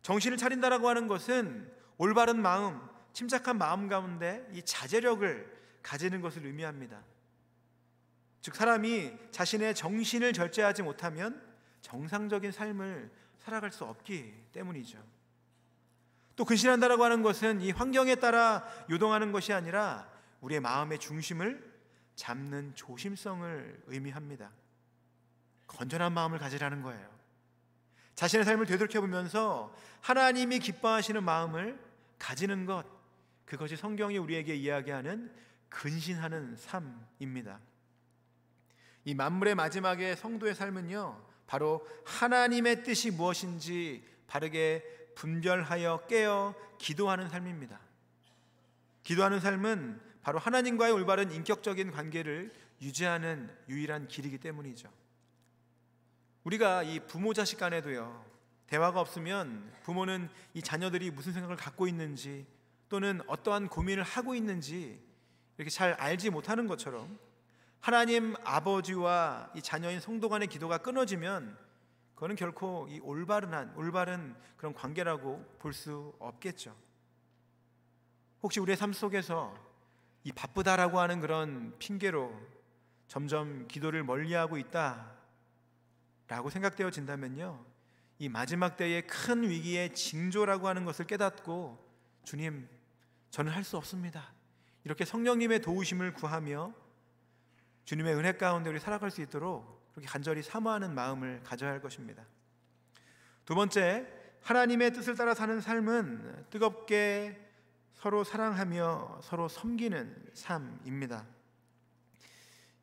정신을 0.00 0.38
차린다라고 0.38 0.88
하는 0.88 1.06
것은 1.06 1.70
올바른 1.98 2.40
마음, 2.40 2.80
침착한 3.12 3.58
마음 3.58 3.86
가운데 3.86 4.48
이 4.52 4.62
자제력을 4.62 5.78
가지는 5.82 6.22
것을 6.22 6.46
의미합니다. 6.46 7.02
즉 8.40 8.54
사람이 8.56 9.12
자신의 9.30 9.74
정신을 9.74 10.32
절제하지 10.32 10.82
못하면 10.82 11.40
정상적인 11.82 12.50
삶을 12.50 13.12
살아갈 13.40 13.72
수 13.72 13.84
없기 13.84 14.32
때문이죠. 14.52 14.98
또 16.34 16.46
근신한다라고 16.46 17.04
하는 17.04 17.22
것은 17.22 17.60
이 17.60 17.72
환경에 17.72 18.14
따라 18.14 18.66
요동하는 18.88 19.32
것이 19.32 19.52
아니라 19.52 20.10
우리의 20.40 20.60
마음의 20.60 20.98
중심을 20.98 21.72
잡는 22.16 22.74
조심성을 22.74 23.82
의미합니다. 23.88 24.50
건전한 25.76 26.12
마음을 26.12 26.38
가지라는 26.38 26.82
거예요. 26.82 27.10
자신의 28.14 28.44
삶을 28.44 28.66
되돌켜 28.66 29.00
보면서 29.00 29.74
하나님이 30.00 30.58
기뻐하시는 30.58 31.22
마음을 31.22 31.78
가지는 32.18 32.66
것 32.66 32.84
그것이 33.44 33.76
성경이 33.76 34.18
우리에게 34.18 34.54
이야기하는 34.54 35.30
근신하는 35.68 36.56
삶입니다. 36.56 37.60
이 39.04 39.14
만물의 39.14 39.54
마지막에 39.54 40.14
성도의 40.14 40.54
삶은요, 40.54 41.20
바로 41.46 41.86
하나님의 42.04 42.84
뜻이 42.84 43.10
무엇인지 43.10 44.06
바르게 44.26 44.84
분별하여 45.16 46.06
깨어 46.08 46.54
기도하는 46.78 47.28
삶입니다. 47.28 47.80
기도하는 49.02 49.40
삶은 49.40 50.00
바로 50.22 50.38
하나님과의 50.38 50.92
올바른 50.92 51.32
인격적인 51.32 51.90
관계를 51.90 52.52
유지하는 52.80 53.50
유일한 53.68 54.08
길이기 54.08 54.38
때문이죠. 54.38 54.88
우리가 56.44 56.82
이 56.82 57.00
부모 57.00 57.32
자식 57.32 57.58
간에도요, 57.58 58.24
대화가 58.66 59.00
없으면 59.00 59.72
부모는 59.82 60.28
이 60.54 60.62
자녀들이 60.62 61.10
무슨 61.10 61.32
생각을 61.32 61.56
갖고 61.56 61.86
있는지 61.86 62.46
또는 62.88 63.20
어떠한 63.26 63.68
고민을 63.68 64.02
하고 64.02 64.34
있는지 64.34 65.00
이렇게 65.56 65.70
잘 65.70 65.92
알지 65.94 66.30
못하는 66.30 66.66
것처럼 66.66 67.18
하나님 67.80 68.34
아버지와 68.44 69.50
이 69.54 69.62
자녀인 69.62 70.00
성도 70.00 70.28
간의 70.28 70.48
기도가 70.48 70.78
끊어지면 70.78 71.56
그거는 72.14 72.36
결코 72.36 72.86
이 72.88 73.00
올바른 73.00 73.52
한 73.52 73.72
올바른 73.76 74.34
그런 74.56 74.72
관계라고 74.74 75.44
볼 75.58 75.72
수 75.72 76.14
없겠죠. 76.18 76.74
혹시 78.42 78.60
우리의 78.60 78.76
삶 78.76 78.92
속에서 78.92 79.54
이 80.24 80.32
바쁘다라고 80.32 81.00
하는 81.00 81.20
그런 81.20 81.74
핑계로 81.78 82.32
점점 83.08 83.66
기도를 83.68 84.04
멀리하고 84.04 84.56
있다 84.56 85.11
라고 86.32 86.48
생각되어진다면요. 86.48 87.62
이 88.18 88.30
마지막 88.30 88.78
때의 88.78 89.06
큰 89.06 89.42
위기의 89.42 89.94
징조라고 89.94 90.66
하는 90.66 90.86
것을 90.86 91.06
깨닫고 91.06 91.78
주님 92.24 92.66
저는 93.28 93.52
할 93.52 93.64
수 93.64 93.76
없습니다. 93.76 94.32
이렇게 94.84 95.04
성령님의 95.04 95.60
도우심을 95.60 96.14
구하며 96.14 96.72
주님의 97.84 98.14
은혜 98.14 98.32
가운데 98.32 98.70
우리 98.70 98.80
살아갈 98.80 99.10
수 99.10 99.20
있도록 99.20 99.92
그렇게 99.92 100.08
간절히 100.08 100.42
사모하는 100.42 100.94
마음을 100.94 101.42
가져야 101.44 101.70
할 101.70 101.82
것입니다. 101.82 102.24
두 103.44 103.54
번째, 103.54 104.06
하나님의 104.40 104.94
뜻을 104.94 105.16
따라 105.16 105.34
사는 105.34 105.60
삶은 105.60 106.46
뜨겁게 106.48 107.46
서로 107.92 108.24
사랑하며 108.24 109.20
서로 109.22 109.48
섬기는 109.48 110.30
삶입니다. 110.32 111.26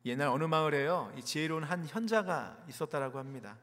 옛날 0.06 0.28
어느 0.28 0.44
마을에요, 0.44 1.12
이 1.16 1.22
지혜로운 1.22 1.62
한 1.62 1.86
현자가 1.86 2.64
있었다라고 2.68 3.18
합니다. 3.18 3.58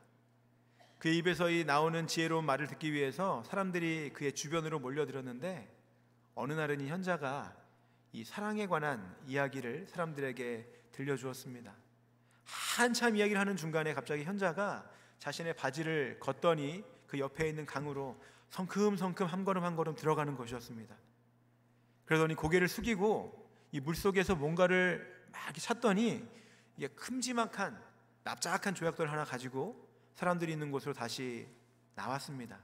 그 0.99 1.09
입에서 1.09 1.49
이 1.49 1.63
나오는 1.63 2.05
지혜로운 2.05 2.45
말을 2.45 2.67
듣기 2.67 2.93
위해서 2.93 3.43
사람들이 3.43 4.11
그의 4.13 4.33
주변으로 4.33 4.79
몰려들었는데 4.79 5.75
어느 6.35 6.53
날은 6.53 6.81
이 6.81 6.87
현자가 6.87 7.55
이 8.13 8.23
사랑에 8.23 8.67
관한 8.67 9.15
이야기를 9.25 9.87
사람들에게 9.89 10.67
들려주었습니다. 10.91 11.73
한참 12.45 13.15
이야기를 13.15 13.39
하는 13.39 13.55
중간에 13.55 13.93
갑자기 13.93 14.23
현자가 14.23 14.89
자신의 15.19 15.55
바지를 15.55 16.19
걷더니 16.19 16.83
그 17.07 17.19
옆에 17.19 17.49
있는 17.49 17.65
강으로 17.65 18.19
성큼성큼 18.49 19.25
한 19.25 19.43
걸음 19.43 19.63
한 19.63 19.75
걸음 19.75 19.95
들어가는 19.95 20.35
것이었습니다. 20.35 20.95
그러더니 22.05 22.35
고개를 22.35 22.67
숙이고 22.67 23.49
이 23.71 23.79
물속에서 23.79 24.35
뭔가를 24.35 25.16
막 25.45 25.55
찾더니 25.55 26.27
이게 26.77 26.87
큼지막한 26.89 27.81
납작한 28.23 28.75
조약돌 28.75 29.09
하나 29.09 29.23
가지고 29.23 29.87
사람들이 30.13 30.51
있는 30.51 30.71
곳으로 30.71 30.93
다시 30.93 31.47
나왔습니다. 31.95 32.59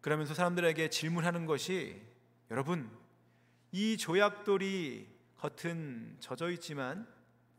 그러면서 0.00 0.34
사람들에게 0.34 0.90
질문하는 0.90 1.46
것이 1.46 2.02
여러분 2.50 2.90
이 3.72 3.96
조약돌이 3.96 5.08
겉은 5.38 6.16
젖어 6.20 6.50
있지만 6.50 7.08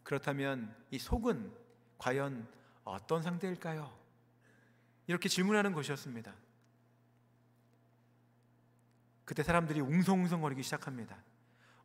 그렇다면 0.03 0.75
이 0.91 0.99
속은 0.99 1.51
과연 1.97 2.47
어떤 2.83 3.23
상태일까요? 3.23 3.91
이렇게 5.07 5.27
질문하는 5.27 5.73
것이었습니다. 5.73 6.33
그때 9.23 9.41
사람들이 9.41 9.81
웅성웅성거리기 9.81 10.61
시작합니다. 10.61 11.17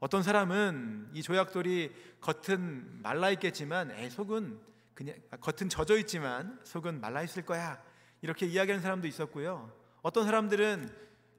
어떤 0.00 0.22
사람은 0.22 1.10
이 1.12 1.22
조약돌이 1.22 1.94
겉은 2.22 3.02
말라 3.02 3.30
있겠지만 3.32 3.90
에 3.90 4.08
속은 4.08 4.58
그냥 4.94 5.14
겉은 5.42 5.68
젖어 5.68 5.98
있지만 5.98 6.58
속은 6.64 7.02
말라 7.02 7.22
있을 7.22 7.44
거야. 7.44 7.82
이렇게 8.22 8.46
이야기하는 8.46 8.82
사람도 8.82 9.06
있었고요. 9.06 9.70
어떤 10.00 10.24
사람들은 10.24 10.90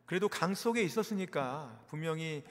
그래도 0.05 0.29
강 0.29 0.53
속에 0.53 0.83
있었으니까 0.83 1.79
분명히 1.87 2.43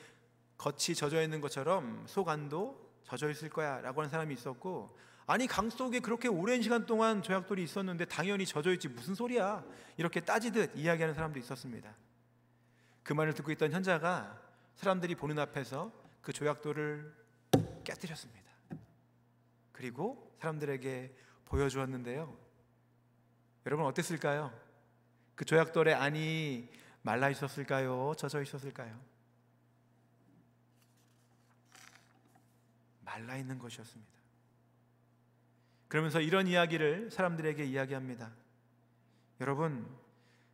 겉이 0.58 0.96
젖어 0.96 1.22
있는 1.22 1.40
것처럼 1.40 2.04
속 2.08 2.28
안도 2.28 2.90
젖어 3.04 3.30
있을 3.30 3.48
거야라고 3.48 4.00
하는 4.00 4.10
사람이 4.10 4.34
있었고 4.34 4.98
아니 5.26 5.46
강 5.46 5.70
속에 5.70 6.00
그렇게 6.00 6.26
오랜 6.26 6.60
시간 6.60 6.86
동안 6.86 7.22
조약돌이 7.22 7.62
있었는데 7.62 8.06
당연히 8.06 8.44
젖어 8.46 8.72
있지 8.72 8.88
무슨 8.88 9.14
소리야 9.14 9.64
이렇게 9.96 10.18
따지듯 10.18 10.72
이야기하는 10.74 11.14
사람도 11.14 11.38
있었습니다. 11.38 11.94
그 13.04 13.12
말을 13.12 13.32
듣고 13.34 13.52
있던 13.52 13.70
현자가 13.70 14.49
사람들이 14.80 15.14
보는 15.14 15.38
앞에서 15.38 15.92
그 16.22 16.32
조약돌을 16.32 17.14
깨뜨렸습니다. 17.84 18.50
그리고 19.72 20.34
사람들에게 20.38 21.14
보여주었는데요. 21.44 22.34
여러분 23.66 23.84
어땠을까요? 23.84 24.58
그 25.34 25.44
조약돌의 25.44 25.92
안이 25.92 26.70
말라 27.02 27.28
있었을까요? 27.28 28.14
젖어 28.16 28.40
있었을까요? 28.40 28.98
말라 33.04 33.36
있는 33.36 33.58
것이었습니다. 33.58 34.12
그러면서 35.88 36.22
이런 36.22 36.46
이야기를 36.46 37.10
사람들에게 37.10 37.62
이야기합니다. 37.66 38.32
여러분, 39.42 39.94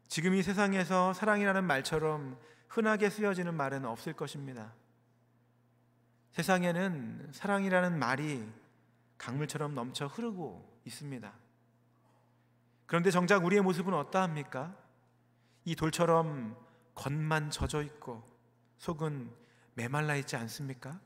지금 0.09 0.35
이 0.35 0.43
세상에서 0.43 1.13
사랑이라는 1.13 1.63
말처럼 1.63 2.37
흔하게 2.69 3.11
쓰여지는 3.11 3.55
말은 3.55 3.85
없을 3.85 4.13
것입니다. 4.13 4.73
세상에는 6.33 7.31
사랑이라는 7.33 7.99
말이 7.99 8.47
강물처럼 9.19 9.75
넘쳐 9.75 10.07
흐르고 10.07 10.81
있습니다. 10.85 11.33
그런데 12.87 13.11
정작 13.11 13.45
우리의 13.45 13.63
모습은 13.63 13.95
어떠합니까? 13.95 14.77
이 15.65 15.75
돌처럼 15.75 16.57
겉만 16.95 17.51
젖어 17.51 17.83
있고 17.83 18.23
속은 18.79 19.31
메말라 19.75 20.17
있지 20.17 20.37
않습니까? 20.37 21.01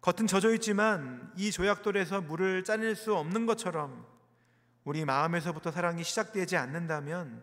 겉은 0.00 0.26
젖어 0.26 0.52
있지만 0.54 1.32
이 1.36 1.50
조약돌에서 1.50 2.20
물을 2.20 2.62
짜낼 2.62 2.94
수 2.94 3.16
없는 3.16 3.46
것처럼 3.46 4.06
우리 4.84 5.04
마음에서부터 5.04 5.72
사랑이 5.72 6.04
시작되지 6.04 6.56
않는다면 6.56 7.42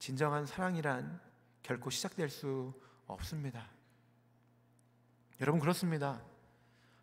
진정한 0.00 0.46
사랑이란 0.46 1.20
결코 1.62 1.90
시작될 1.90 2.30
수 2.30 2.72
없습니다. 3.06 3.68
여러분 5.42 5.60
그렇습니다. 5.60 6.22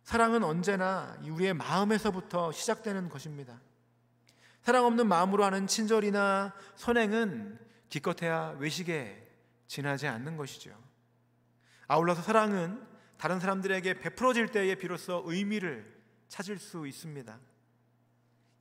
사랑은 0.02 0.42
언제나 0.42 1.16
우리의 1.22 1.54
마음에서부터 1.54 2.50
시작되는 2.50 3.08
것입니다. 3.08 3.60
사랑 4.62 4.84
없는 4.84 5.06
마음으로 5.06 5.44
하는 5.44 5.68
친절이나 5.68 6.52
선행은 6.74 7.58
기껏해야 7.88 8.56
외식에 8.58 9.30
지나지 9.68 10.08
않는 10.08 10.36
것이죠. 10.36 10.76
아울러서 11.86 12.22
사랑은 12.22 12.84
다른 13.16 13.38
사람들에게 13.38 14.00
베풀어질 14.00 14.50
때에 14.50 14.74
비로소 14.74 15.22
의미를 15.24 16.02
찾을 16.26 16.58
수 16.58 16.86
있습니다. 16.86 17.38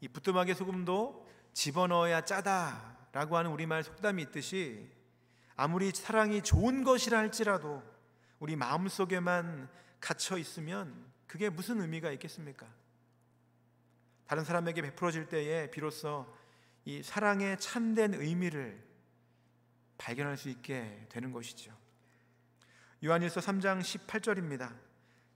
이 0.02 0.08
부뚜막에 0.08 0.54
소금도 0.54 1.28
집어넣어야 1.54 2.22
짜다 2.22 2.97
라고 3.18 3.36
하는 3.36 3.50
우리말 3.50 3.84
속담이 3.84 4.22
있듯이 4.22 4.92
아무리 5.56 5.90
사랑이 5.90 6.44
좋은 6.44 6.84
것이라 6.84 7.18
할지라도 7.18 7.82
우리 8.38 8.56
마음속에만 8.56 9.68
갇혀 10.00 10.38
있으면 10.38 11.04
그게 11.26 11.50
무슨 11.50 11.82
의미가 11.82 12.12
있겠습니까? 12.12 12.68
다른 14.28 14.44
사람에게 14.44 14.84
베풀어질 14.84 15.30
때에 15.30 15.72
비로소 15.72 16.32
이 16.86 17.02
사랑의 17.02 17.60
참된 17.60 18.14
의미를 18.14 18.86
발견할 19.98 20.38
수 20.38 20.50
있게 20.50 21.08
되는 21.10 21.32
것이죠. 21.32 21.76
요한일서 23.04 23.42
3장 23.42 23.82
18절입니다. 23.82 24.78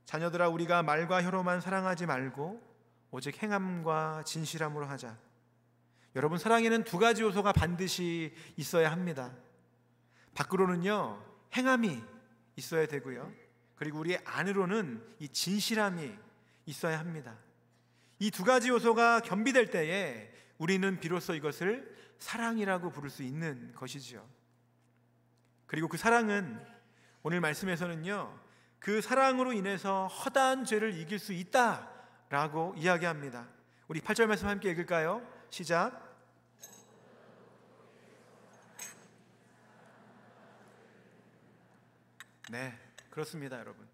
자녀들아 0.05 0.49
우리가 0.49 0.83
말과 0.83 1.23
혀로만 1.23 1.61
사랑하지 1.61 2.05
말고 2.05 2.61
오직 3.09 3.41
행함과 3.41 4.21
진실함으로 4.27 4.85
하자. 4.85 5.30
여러분 6.15 6.37
사랑에는 6.37 6.83
두 6.83 6.97
가지 6.97 7.21
요소가 7.21 7.53
반드시 7.53 8.33
있어야 8.57 8.91
합니다. 8.91 9.33
밖으로는요 10.35 11.23
행함이 11.55 12.01
있어야 12.55 12.85
되고요. 12.85 13.31
그리고 13.75 13.99
우리 13.99 14.17
안으로는 14.17 15.03
이 15.19 15.27
진실함이 15.29 16.13
있어야 16.65 16.99
합니다. 16.99 17.37
이 18.19 18.29
두 18.29 18.43
가지 18.43 18.69
요소가 18.69 19.21
겸비될 19.21 19.71
때에 19.71 20.31
우리는 20.59 20.99
비로소 20.99 21.33
이것을 21.33 21.91
사랑이라고 22.19 22.91
부를 22.91 23.09
수 23.09 23.23
있는 23.23 23.73
것이지요. 23.73 24.23
그리고 25.65 25.87
그 25.87 25.97
사랑은 25.97 26.63
오늘 27.23 27.41
말씀에서는요, 27.41 28.39
그 28.77 29.01
사랑으로 29.01 29.53
인해서 29.53 30.05
허다한 30.07 30.65
죄를 30.65 30.93
이길 30.99 31.17
수 31.17 31.33
있다. 31.33 31.89
라고 32.29 32.75
이야기합니다. 32.77 33.47
우리 33.87 33.99
8절 33.99 34.27
말씀 34.27 34.47
함께 34.47 34.69
읽을까요? 34.69 35.21
시작. 35.51 36.09
네, 42.49 42.79
그렇습니다, 43.09 43.59
여러분. 43.59 43.85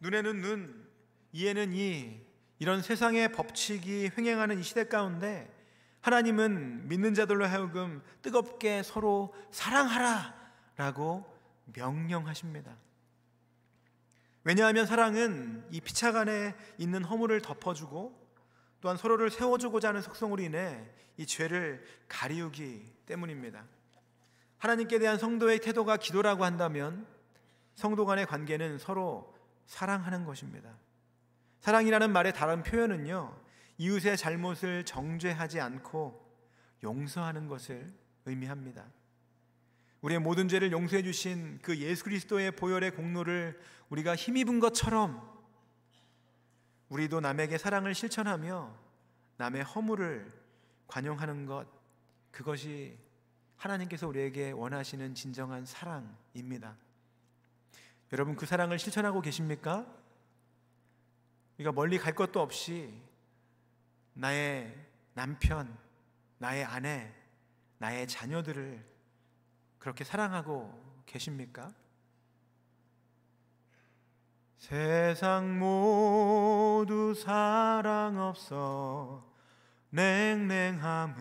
눈에는 0.00 0.40
눈, 0.40 0.88
이에는 1.32 1.74
이, 1.74 2.22
이런 2.58 2.80
세상의 2.80 3.32
법칙이 3.32 4.12
횡행하는 4.16 4.60
이 4.60 4.62
시대 4.62 4.88
가운데 4.88 5.54
하나님은 6.00 6.88
믿는 6.88 7.12
자들로 7.12 7.46
하여금 7.46 8.02
뜨겁게 8.22 8.82
서로 8.82 9.34
사랑하라 9.50 10.34
라고 10.76 11.26
명령하십니다. 11.66 12.74
왜냐하면 14.44 14.86
사랑은 14.86 15.66
이 15.70 15.82
피착 15.82 16.16
안에 16.16 16.56
있는 16.78 17.04
허물을 17.04 17.42
덮어주고 17.42 18.21
또한 18.82 18.96
서로를 18.96 19.30
세워주고자 19.30 19.88
하는 19.88 20.02
속성으로 20.02 20.42
인해 20.42 20.84
이 21.16 21.24
죄를 21.24 21.84
가리우기 22.08 22.92
때문입니다. 23.06 23.64
하나님께 24.58 24.98
대한 24.98 25.18
성도의 25.18 25.60
태도가 25.60 25.96
기도라고 25.96 26.44
한다면 26.44 27.06
성도 27.76 28.04
간의 28.04 28.26
관계는 28.26 28.78
서로 28.78 29.34
사랑하는 29.66 30.24
것입니다. 30.24 30.76
사랑이라는 31.60 32.12
말의 32.12 32.34
다른 32.34 32.64
표현은요, 32.64 33.40
이웃의 33.78 34.16
잘못을 34.16 34.84
정죄하지 34.84 35.60
않고 35.60 36.20
용서하는 36.82 37.46
것을 37.46 37.92
의미합니다. 38.26 38.84
우리의 40.00 40.18
모든 40.18 40.48
죄를 40.48 40.72
용서해 40.72 41.04
주신 41.04 41.60
그 41.62 41.78
예수 41.78 42.02
그리스도의 42.02 42.50
보혈의 42.56 42.96
공로를 42.96 43.60
우리가 43.90 44.16
힘입은 44.16 44.58
것처럼 44.58 45.22
우리도 46.92 47.20
남에게 47.20 47.56
사랑을 47.56 47.94
실천하며 47.94 48.70
남의 49.38 49.62
허물을 49.64 50.30
관용하는 50.86 51.46
것 51.46 51.66
그것이 52.30 52.98
하나님께서 53.56 54.06
우리에게 54.06 54.50
원하시는 54.50 55.14
진정한 55.14 55.64
사랑입니다. 55.64 56.76
여러분 58.12 58.36
그 58.36 58.44
사랑을 58.44 58.78
실천하고 58.78 59.22
계십니까? 59.22 59.86
우리가 61.56 61.72
멀리 61.72 61.96
갈 61.96 62.14
것도 62.14 62.42
없이 62.42 62.92
나의 64.12 64.76
남편, 65.14 65.74
나의 66.36 66.62
아내, 66.62 67.10
나의 67.78 68.06
자녀들을 68.06 68.84
그렇게 69.78 70.04
사랑하고 70.04 71.02
계십니까? 71.06 71.72
세상 74.62 75.58
모두 75.58 77.12
사랑 77.14 78.16
없어 78.16 79.24
냉랭함을 79.90 81.18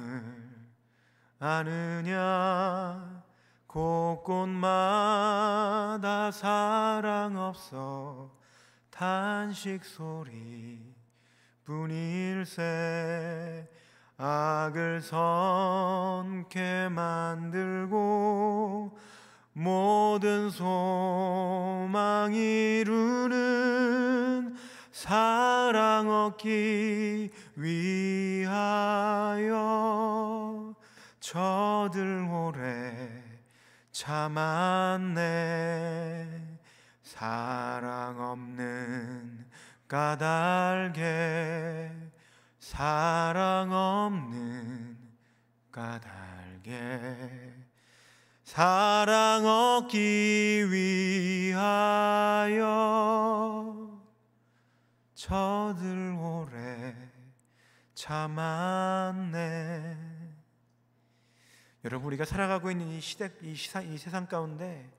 아느냐? 1.40 3.24
곳곳마다 3.66 4.70
사랑 6.30 7.36
없어 7.36 8.32
탄식 8.92 9.86
소리 9.86 10.94
뿐일세 11.66 12.62
악을 14.18 15.02
선케 15.02 16.90
만들고 16.90 17.92
모든 19.54 20.50
소망 20.50 22.34
이루는 22.34 23.32
사랑 24.92 26.10
얻기 26.10 27.30
위하여 27.56 28.52
저들 31.20 32.28
오래 32.30 33.22
참았네. 33.92 35.22
사랑 37.04 38.20
없는 38.20 39.46
까닭에 39.88 41.02
사랑 42.58 43.72
없는 43.72 44.98
까닭에 45.72 47.51
사랑 48.52 49.46
얻기 49.46 50.70
위하여 50.70 51.58
저들 55.14 56.18
오래 56.20 56.94
참았네. 57.94 59.38
여러분 61.86 62.08
우리가 62.08 62.26
살아가고 62.26 62.72
있는 62.72 62.90
이 62.90 63.00
시대 63.00 63.32
이, 63.42 63.56
시사, 63.56 63.84
이 63.84 63.98
세상 63.98 64.28
가운데 64.28 64.92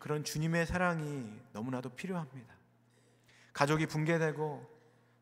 그런 0.00 0.24
주님의 0.24 0.66
사랑이 0.66 1.30
너무나도 1.52 1.90
필요합니다. 1.90 2.52
가족이 3.52 3.86
붕괴되고 3.86 4.68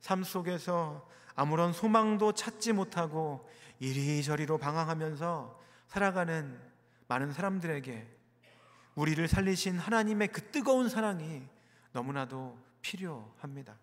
삶 0.01 0.25
속에서 0.25 1.07
아무런 1.35 1.75
소망도 1.75 2.33
찾지 2.33 2.73
못하고 2.73 3.47
이리저리로 3.79 4.57
방황하면서 4.57 5.61
살아가는 5.89 6.73
많은 7.15 7.33
사람들에게 7.33 8.09
우리를 8.97 9.29
살리신 9.29 9.79
하나님의 9.79 10.29
그 10.29 10.51
뜨거운 10.51 10.89
사랑이 10.89 11.43
너무나도 11.93 12.59
필요합니다. 12.81 13.77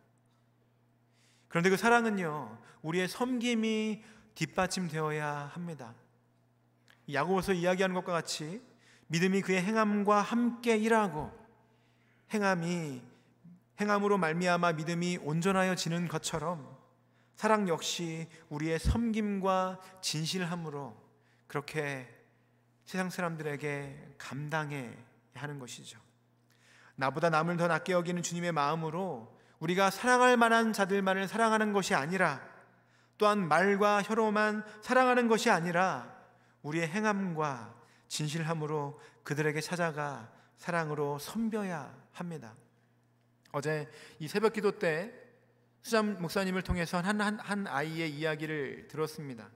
그런데 1.47 1.69
그 1.69 1.77
사랑은요, 1.77 2.57
우리의 2.81 3.07
섬김이 3.07 4.03
뒷받침되어야 4.35 5.51
합니다. 5.53 5.93
야고보서 7.11 7.53
이야기하는 7.53 7.93
것과 7.95 8.11
같이 8.11 8.61
믿음이 9.07 9.41
그의 9.41 9.61
행함과 9.61 10.21
함께 10.21 10.75
일하고 10.75 11.31
행함이 12.33 13.01
행함으로 13.79 14.17
말미암아 14.17 14.73
믿음이 14.73 15.19
온전하여지는 15.21 16.09
것처럼 16.09 16.77
사랑 17.35 17.69
역시 17.69 18.27
우리의 18.49 18.79
섬김과 18.79 19.79
진실함으로 20.01 20.95
그렇게 21.47 22.20
세상 22.91 23.09
사람들에게 23.09 24.15
감당해 24.17 24.93
하는 25.35 25.59
것이죠. 25.59 25.97
나보다 26.95 27.29
남을 27.29 27.55
더 27.55 27.67
낫게 27.67 27.93
여기는 27.93 28.21
주님의 28.21 28.51
마음으로 28.51 29.33
우리가 29.59 29.89
사랑할 29.89 30.35
만한 30.35 30.73
자들만을 30.73 31.29
사랑하는 31.29 31.71
것이 31.71 31.95
아니라 31.95 32.45
또한 33.17 33.47
말과 33.47 34.03
혀로만 34.03 34.65
사랑하는 34.81 35.29
것이 35.29 35.49
아니라 35.49 36.13
우리의 36.63 36.89
행함과 36.89 37.73
진실함으로 38.09 38.99
그들에게 39.23 39.61
찾아가 39.61 40.29
사랑으로 40.57 41.17
섬겨야 41.17 41.95
합니다. 42.11 42.55
어제 43.53 43.89
이 44.19 44.27
새벽 44.27 44.51
기도 44.51 44.79
때 44.79 45.13
수장 45.81 46.21
목사님을 46.21 46.61
통해서 46.61 46.99
한, 46.99 47.21
한, 47.21 47.39
한 47.39 47.67
아이의 47.67 48.11
이야기를 48.11 48.89
들었습니다. 48.89 49.49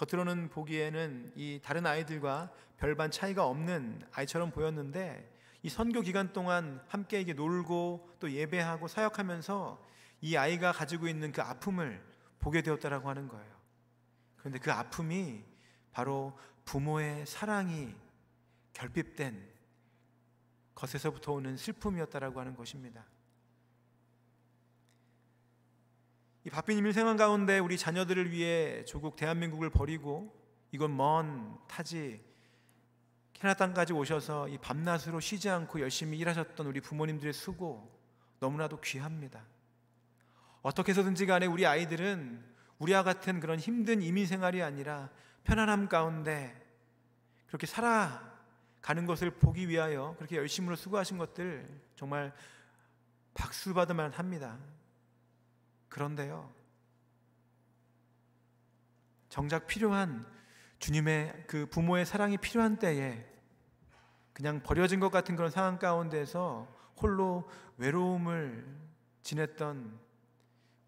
겉으로는 0.00 0.48
보기에는 0.48 1.32
이 1.36 1.60
다른 1.62 1.84
아이들과 1.84 2.50
별반 2.78 3.10
차이가 3.10 3.46
없는 3.46 4.02
아이처럼 4.12 4.50
보였는데 4.50 5.30
이 5.62 5.68
선교 5.68 6.00
기간 6.00 6.32
동안 6.32 6.82
함께 6.88 7.20
이게 7.20 7.34
놀고 7.34 8.16
또 8.18 8.32
예배하고 8.32 8.88
사역하면서 8.88 9.86
이 10.22 10.36
아이가 10.36 10.72
가지고 10.72 11.06
있는 11.06 11.32
그 11.32 11.42
아픔을 11.42 12.02
보게 12.38 12.62
되었다라고 12.62 13.10
하는 13.10 13.28
거예요. 13.28 13.54
그런데 14.38 14.58
그 14.58 14.72
아픔이 14.72 15.44
바로 15.92 16.38
부모의 16.64 17.26
사랑이 17.26 17.94
결핍된 18.72 19.50
것에서부터 20.74 21.32
오는 21.32 21.58
슬픔이었다라고 21.58 22.40
하는 22.40 22.56
것입니다. 22.56 23.04
이 26.44 26.48
바쁜 26.48 26.78
일생활 26.78 27.16
가운데 27.16 27.58
우리 27.58 27.76
자녀들을 27.76 28.30
위해 28.30 28.82
조국 28.86 29.16
대한민국을 29.16 29.68
버리고 29.68 30.34
이건 30.72 30.96
먼 30.96 31.58
타지 31.68 32.24
캐나다 33.34 33.66
땅까지 33.66 33.92
오셔서 33.92 34.48
이 34.48 34.56
밤낮으로 34.56 35.20
쉬지 35.20 35.50
않고 35.50 35.80
열심히 35.80 36.18
일하셨던 36.18 36.66
우리 36.66 36.80
부모님들의 36.80 37.32
수고 37.34 37.90
너무나도 38.38 38.80
귀합니다. 38.80 39.44
어떻게 40.62 40.92
해서든지 40.92 41.26
간에 41.26 41.44
우리 41.44 41.66
아이들은 41.66 42.42
우리와 42.78 43.02
같은 43.02 43.40
그런 43.40 43.58
힘든 43.58 44.00
이민 44.00 44.26
생활이 44.26 44.62
아니라 44.62 45.10
편안함 45.44 45.88
가운데 45.88 46.54
그렇게 47.48 47.66
살아가는 47.66 49.06
것을 49.06 49.30
보기 49.30 49.68
위하여 49.68 50.14
그렇게 50.16 50.36
열심으로 50.36 50.76
수고하신 50.76 51.18
것들 51.18 51.68
정말 51.96 52.32
박수 53.34 53.74
받을 53.74 53.94
만합니다. 53.94 54.58
그런데요. 55.90 56.50
정작 59.28 59.66
필요한 59.66 60.26
주님의 60.78 61.44
그 61.46 61.66
부모의 61.66 62.06
사랑이 62.06 62.38
필요한 62.38 62.78
때에 62.78 63.26
그냥 64.32 64.62
버려진 64.62 64.98
것 64.98 65.10
같은 65.10 65.36
그런 65.36 65.50
상황 65.50 65.78
가운데서 65.78 66.66
홀로 66.96 67.48
외로움을 67.76 68.66
지냈던 69.22 70.00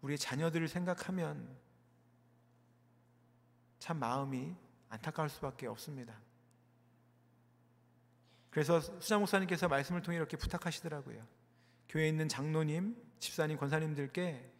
우리의 0.01 0.17
자녀들을 0.17 0.67
생각하면 0.67 1.55
참 3.79 3.99
마음이 3.99 4.55
안타까울 4.89 5.29
수밖에 5.29 5.67
없습니다. 5.67 6.19
그래서 8.49 8.79
수장 8.79 9.19
목사님께서 9.19 9.67
말씀을 9.67 10.01
통해 10.01 10.17
이렇게 10.17 10.37
부탁하시더라고요. 10.37 11.21
교회에 11.89 12.07
있는 12.07 12.27
장로님, 12.27 12.95
집사님, 13.19 13.57
권사님들께 13.57 14.52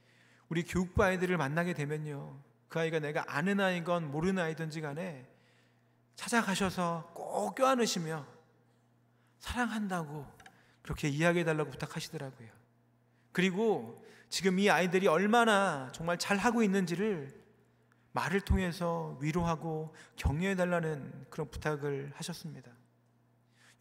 우리 0.53 0.61
교육부 0.61 1.03
아이들을 1.03 1.35
만나게 1.35 1.73
되면요. 1.73 2.39
그 2.69 2.79
아이가 2.79 2.99
내가 2.99 3.25
아는 3.25 3.59
아이건 3.59 4.11
모르는 4.11 4.43
아이든지 4.43 4.81
간에 4.81 5.27
찾아가셔서 6.13 7.09
꼭 7.15 7.55
껴안으시며 7.55 8.23
사랑한다고 9.39 10.27
그렇게 10.83 11.09
이야기해 11.09 11.43
달라고 11.43 11.71
부탁하시더라고요. 11.71 12.49
그리고 13.31 14.05
지금 14.29 14.59
이 14.59 14.69
아이들이 14.69 15.07
얼마나 15.07 15.91
정말 15.91 16.19
잘 16.19 16.37
하고 16.37 16.61
있는지를 16.61 17.33
말을 18.11 18.41
통해서 18.41 19.17
위로하고 19.21 19.95
격려해 20.17 20.53
달라는 20.53 21.25
그런 21.31 21.49
부탁을 21.49 22.11
하셨습니다. 22.13 22.69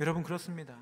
여러분 0.01 0.23
그렇습니다. 0.23 0.79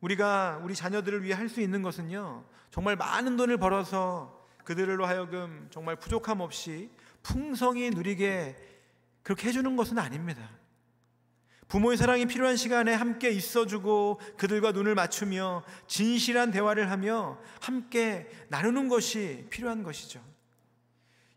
우리가 0.00 0.62
우리 0.62 0.74
자녀들을 0.74 1.22
위해 1.22 1.34
할 1.34 1.50
수 1.50 1.60
있는 1.60 1.82
것은요. 1.82 2.46
정말 2.70 2.96
많은 2.96 3.36
돈을 3.36 3.58
벌어서 3.58 4.41
그들로 4.64 5.06
하여금 5.06 5.68
정말 5.70 5.96
부족함 5.96 6.40
없이 6.40 6.90
풍성히 7.22 7.90
누리게 7.90 8.56
그렇게 9.22 9.48
해주는 9.48 9.76
것은 9.76 9.98
아닙니다. 9.98 10.48
부모의 11.68 11.96
사랑이 11.96 12.26
필요한 12.26 12.56
시간에 12.56 12.92
함께 12.92 13.30
있어주고 13.30 14.20
그들과 14.36 14.72
눈을 14.72 14.94
맞추며 14.94 15.64
진실한 15.86 16.50
대화를 16.50 16.90
하며 16.90 17.38
함께 17.62 18.28
나누는 18.48 18.88
것이 18.88 19.46
필요한 19.48 19.82
것이죠. 19.82 20.22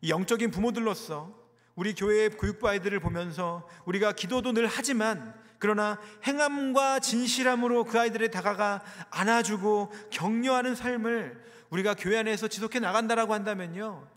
이 0.02 0.10
영적인 0.10 0.52
부모들로서 0.52 1.34
우리 1.76 1.94
교회의 1.94 2.32
교육부 2.32 2.68
아이들을 2.68 3.00
보면서 3.00 3.68
우리가 3.86 4.12
기도도 4.12 4.52
늘 4.52 4.68
하지만 4.68 5.34
그러나 5.58 6.00
행함과 6.26 7.00
진실함으로 7.00 7.86
그 7.86 8.00
아이들에 8.00 8.28
다가가 8.30 8.82
안아주고 9.12 9.92
격려하는 10.10 10.76
삶을 10.76 11.42
우리가 11.70 11.96
교회 11.96 12.20
안에서 12.20 12.48
지속해 12.48 12.80
나간다라고 12.80 13.34
한다면요. 13.34 14.08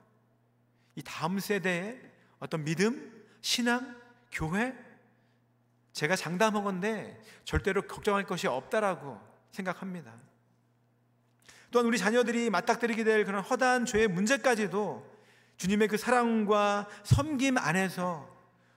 이 0.97 1.03
다음 1.03 1.39
세대의 1.39 2.01
어떤 2.39 2.65
믿음, 2.65 3.25
신앙, 3.41 3.97
교회 4.33 4.75
제가 5.93 6.17
장담한 6.17 6.65
건데 6.65 7.21
절대로 7.45 7.83
걱정할 7.83 8.25
것이 8.25 8.47
없다라고 8.47 9.21
생각합니다. 9.51 10.13
또한 11.71 11.87
우리 11.87 11.99
자녀들이 11.99 12.51
맞닥뜨리게 12.51 13.05
될 13.05 13.25
그런 13.25 13.43
허다한 13.43 13.85
죄의 13.85 14.09
문제까지도 14.09 15.19
주님의 15.57 15.89
그 15.89 15.97
사랑과 15.97 16.89
섬김 17.03 17.59
안에서 17.59 18.29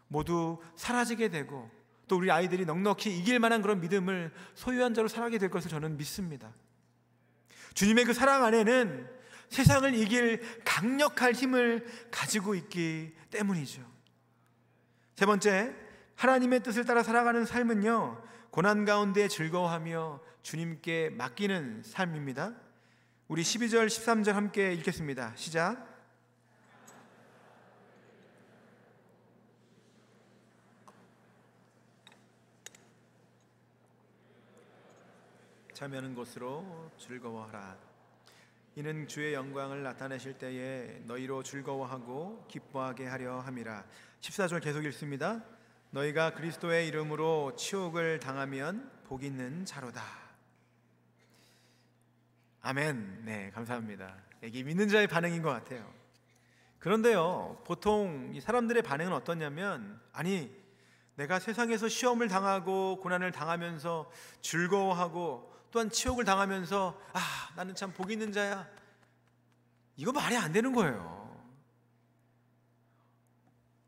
모두 0.07 0.59
사라지게 0.75 1.29
되고 1.29 1.69
또 2.07 2.17
우리 2.17 2.29
아이들이 2.29 2.65
넉넉히 2.65 3.17
이길 3.17 3.39
만한 3.39 3.61
그런 3.61 3.79
믿음을 3.79 4.33
소유한 4.55 4.93
자로 4.93 5.07
살아가게 5.07 5.37
될 5.37 5.49
것을 5.49 5.69
저는 5.69 5.95
믿습니다. 5.97 6.51
주님의 7.73 8.05
그 8.05 8.13
사랑 8.13 8.43
안에는 8.43 9.09
세상을 9.49 9.93
이길 9.95 10.41
강력할 10.63 11.33
힘을 11.33 11.85
가지고 12.09 12.55
있기 12.55 13.13
때문이죠. 13.29 13.81
세 15.15 15.25
번째, 15.25 15.75
하나님의 16.15 16.63
뜻을 16.63 16.85
따라 16.85 17.03
살아가는 17.03 17.45
삶은요, 17.45 18.23
고난 18.49 18.85
가운데 18.85 19.27
즐거워하며 19.27 20.21
주님께 20.41 21.11
맡기는 21.11 21.83
삶입니다. 21.85 22.53
우리 23.27 23.43
12절, 23.43 23.87
13절 23.87 24.33
함께 24.33 24.73
읽겠습니다. 24.73 25.33
시작. 25.35 25.90
참여하는 35.81 36.13
것으로 36.13 36.91
즐거워하라. 36.99 37.75
이는 38.75 39.07
주의 39.07 39.33
영광을 39.33 39.81
나타내실 39.81 40.37
때에 40.37 41.01
너희로 41.05 41.41
즐거워하고 41.41 42.45
기뻐하게 42.47 43.07
하려 43.07 43.39
함이라. 43.39 43.83
14절 44.19 44.61
계속 44.61 44.85
읽습니다. 44.85 45.43
너희가 45.89 46.35
그리스도의 46.35 46.87
이름으로 46.87 47.55
치욕을 47.55 48.19
당하면 48.19 48.91
복 49.05 49.23
있는 49.23 49.65
자로다. 49.65 50.03
아멘. 52.61 53.25
네, 53.25 53.49
감사합니다. 53.49 54.15
이게 54.43 54.61
믿는 54.61 54.87
자의 54.87 55.07
반응인 55.07 55.41
것 55.41 55.49
같아요. 55.49 55.91
그런데요, 56.77 57.59
보통 57.65 58.29
이 58.35 58.39
사람들의 58.39 58.83
반응은 58.83 59.13
어떠냐면, 59.13 59.99
아니, 60.13 60.55
내가 61.15 61.39
세상에서 61.39 61.89
시험을 61.89 62.27
당하고 62.27 62.99
고난을 62.99 63.31
당하면서 63.31 64.11
즐거워하고 64.41 65.49
또한 65.71 65.89
치욕을 65.89 66.25
당하면서 66.25 66.99
아 67.13 67.19
나는 67.55 67.75
참 67.75 67.93
복 67.93 68.11
있는 68.11 68.31
자야 68.31 68.67
이거 69.95 70.11
말이 70.11 70.35
안 70.37 70.51
되는 70.51 70.73
거예요. 70.73 71.21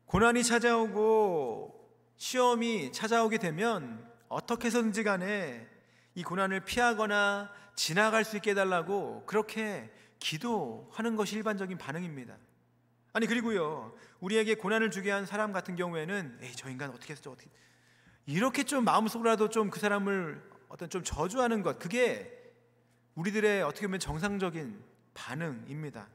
고난이 0.06 0.44
찾아오고 0.44 1.90
시험이 2.16 2.92
찾아오게 2.92 3.38
되면 3.38 4.08
어떻게 4.28 4.66
해서든지 4.66 5.02
간에 5.02 5.68
이 6.14 6.22
고난을 6.22 6.60
피하거나 6.60 7.50
지나갈 7.74 8.24
수 8.24 8.36
있게 8.36 8.50
해달라고 8.52 9.26
그렇게 9.26 9.90
기도하는 10.20 11.16
것이 11.16 11.34
일반적인 11.36 11.76
반응입니다. 11.76 12.36
아니 13.12 13.26
그리고요 13.26 13.94
우리에게 14.20 14.54
고난을 14.54 14.90
주게 14.90 15.10
한 15.10 15.26
사람 15.26 15.52
같은 15.52 15.76
경우에는 15.76 16.38
에이 16.40 16.52
저 16.56 16.68
인간 16.70 16.90
어떻게 16.90 17.12
했어 17.12 17.30
어떻게 17.30 17.50
이렇게 18.26 18.62
좀 18.64 18.84
마음속으로라도 18.84 19.48
좀 19.50 19.70
그 19.70 19.80
사람을 19.80 20.53
어떤 20.74 20.90
좀 20.90 21.04
저주하는 21.04 21.62
것 21.62 21.78
그게 21.78 22.52
우리들의 23.14 23.62
어떻게 23.62 23.86
보면 23.86 24.00
정상적인 24.00 24.82
반응입니다. 25.14 26.08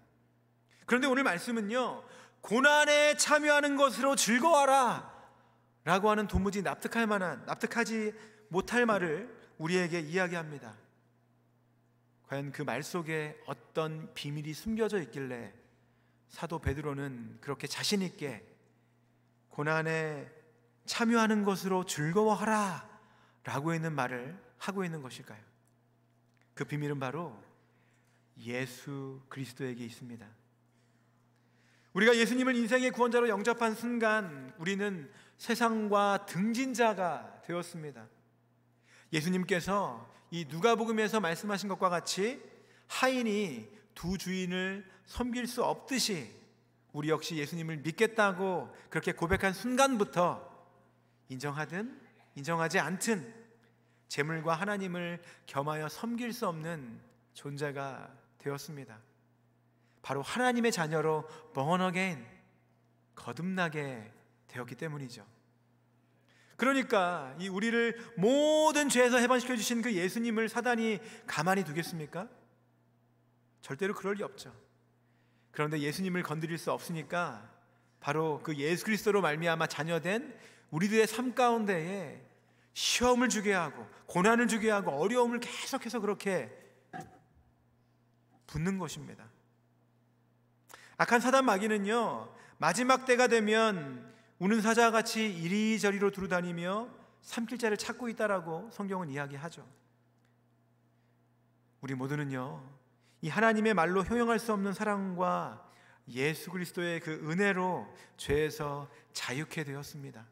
그런데 0.85 1.07
오늘 1.07 1.23
말씀은요. 1.23 2.03
고난에 2.41 3.15
참여하는 3.15 3.77
것으로 3.77 4.17
즐거워라 4.17 5.17
라고 5.85 6.09
하는 6.09 6.27
도무지 6.27 6.61
납득할 6.61 7.07
만한 7.07 7.45
납득하지 7.45 8.13
못할 8.49 8.85
말을 8.85 9.33
우리에게 9.59 10.01
이야기합니다. 10.01 10.75
과연 12.27 12.51
그 12.51 12.63
말 12.63 12.83
속에 12.83 13.41
어떤 13.45 14.13
비밀이 14.13 14.53
숨겨져 14.53 14.99
있길래 15.03 15.53
사도 16.27 16.59
베드로는 16.59 17.37
그렇게 17.39 17.65
자신 17.65 18.01
있게 18.01 18.45
고난에 19.47 20.29
참여하는 20.85 21.45
것으로 21.45 21.85
즐거워하라 21.85 22.89
라고 23.45 23.73
있는 23.73 23.93
말을 23.93 24.48
하고 24.59 24.83
있는 24.83 25.01
것일까요? 25.01 25.41
그 26.53 26.65
비밀은 26.65 26.99
바로 26.99 27.41
예수 28.41 29.21
그리스도에게 29.29 29.83
있습니다. 29.85 30.27
우리가 31.93 32.15
예수님을 32.15 32.55
인생의 32.55 32.91
구원자로 32.91 33.29
영접한 33.29 33.75
순간 33.75 34.53
우리는 34.57 35.11
세상과 35.37 36.25
등진자가 36.25 37.41
되었습니다. 37.45 38.07
예수님께서 39.11 40.07
이 40.31 40.45
누가복음에서 40.49 41.19
말씀하신 41.19 41.69
것과 41.69 41.89
같이 41.89 42.41
하인이 42.87 43.67
두 43.95 44.17
주인을 44.17 44.85
섬길 45.05 45.47
수 45.47 45.63
없듯이 45.63 46.35
우리 46.93 47.09
역시 47.09 47.37
예수님을 47.37 47.77
믿겠다고 47.77 48.73
그렇게 48.89 49.11
고백한 49.11 49.53
순간부터 49.53 50.47
인정하든 51.29 51.99
인정하지 52.35 52.79
않든 52.79 53.38
재물과 54.09 54.55
하나님을 54.55 55.21
겸하여 55.45 55.87
섬길 55.87 56.33
수 56.33 56.47
없는 56.47 56.99
존재가 57.33 58.11
되었습니다. 58.39 58.99
바로 60.01 60.21
하나님의 60.21 60.71
자녀로 60.71 61.27
again 61.87 62.25
거듭나게 63.15 64.11
되었기 64.47 64.75
때문이죠. 64.75 65.25
그러니까 66.57 67.35
이 67.39 67.47
우리를 67.47 68.13
모든 68.17 68.89
죄에서 68.89 69.17
해방시켜 69.17 69.55
주신 69.55 69.81
그 69.81 69.93
예수님을 69.93 70.49
사단이 70.49 70.99
가만히 71.25 71.63
두겠습니까? 71.63 72.27
절대로 73.61 73.93
그럴 73.93 74.15
리 74.15 74.23
없죠. 74.23 74.53
그런데 75.51 75.79
예수님을 75.79 76.23
건드릴 76.23 76.57
수 76.57 76.71
없으니까 76.71 77.49
바로 77.99 78.41
그 78.43 78.55
예수 78.55 78.85
그리스도로 78.85 79.21
말미암아 79.21 79.67
자녀된 79.67 80.37
우리들의 80.71 81.07
삶 81.07 81.33
가운데에 81.35 82.28
시험을 82.73 83.29
주게 83.29 83.53
하고 83.53 83.87
고난을 84.07 84.47
주게 84.47 84.69
하고 84.69 84.91
어려움을 84.91 85.39
계속해서 85.39 85.99
그렇게 85.99 86.51
붙는 88.47 88.77
것입니다. 88.77 89.29
악한 90.97 91.19
사단 91.19 91.45
마귀는요 91.45 92.33
마지막 92.57 93.05
때가 93.05 93.27
되면 93.27 94.13
우는 94.39 94.61
사자와 94.61 94.91
같이 94.91 95.25
이리저리로 95.25 96.11
두루다니며 96.11 96.89
삼킬 97.21 97.57
자를 97.57 97.77
찾고 97.77 98.09
있다라고 98.09 98.69
성경은 98.71 99.09
이야기하죠. 99.09 99.65
우리 101.81 101.95
모두는요 101.95 102.63
이 103.21 103.29
하나님의 103.29 103.73
말로 103.73 104.03
효용할 104.03 104.39
수 104.39 104.53
없는 104.53 104.73
사랑과 104.73 105.65
예수 106.09 106.49
그리스도의 106.51 107.01
그 107.01 107.11
은혜로 107.29 107.93
죄에서 108.17 108.89
자유케 109.13 109.63
되었습니다. 109.63 110.25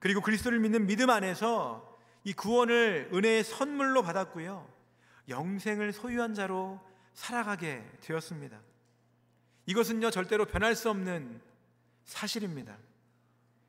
그리고 0.00 0.20
그리스도를 0.22 0.58
믿는 0.58 0.86
믿음 0.86 1.10
안에서 1.10 1.96
이 2.24 2.32
구원을 2.32 3.10
은혜의 3.12 3.44
선물로 3.44 4.02
받았고요. 4.02 4.68
영생을 5.28 5.92
소유한 5.92 6.34
자로 6.34 6.80
살아가게 7.14 7.84
되었습니다. 8.00 8.58
이것은요, 9.66 10.10
절대로 10.10 10.46
변할 10.46 10.74
수 10.74 10.90
없는 10.90 11.40
사실입니다. 12.04 12.76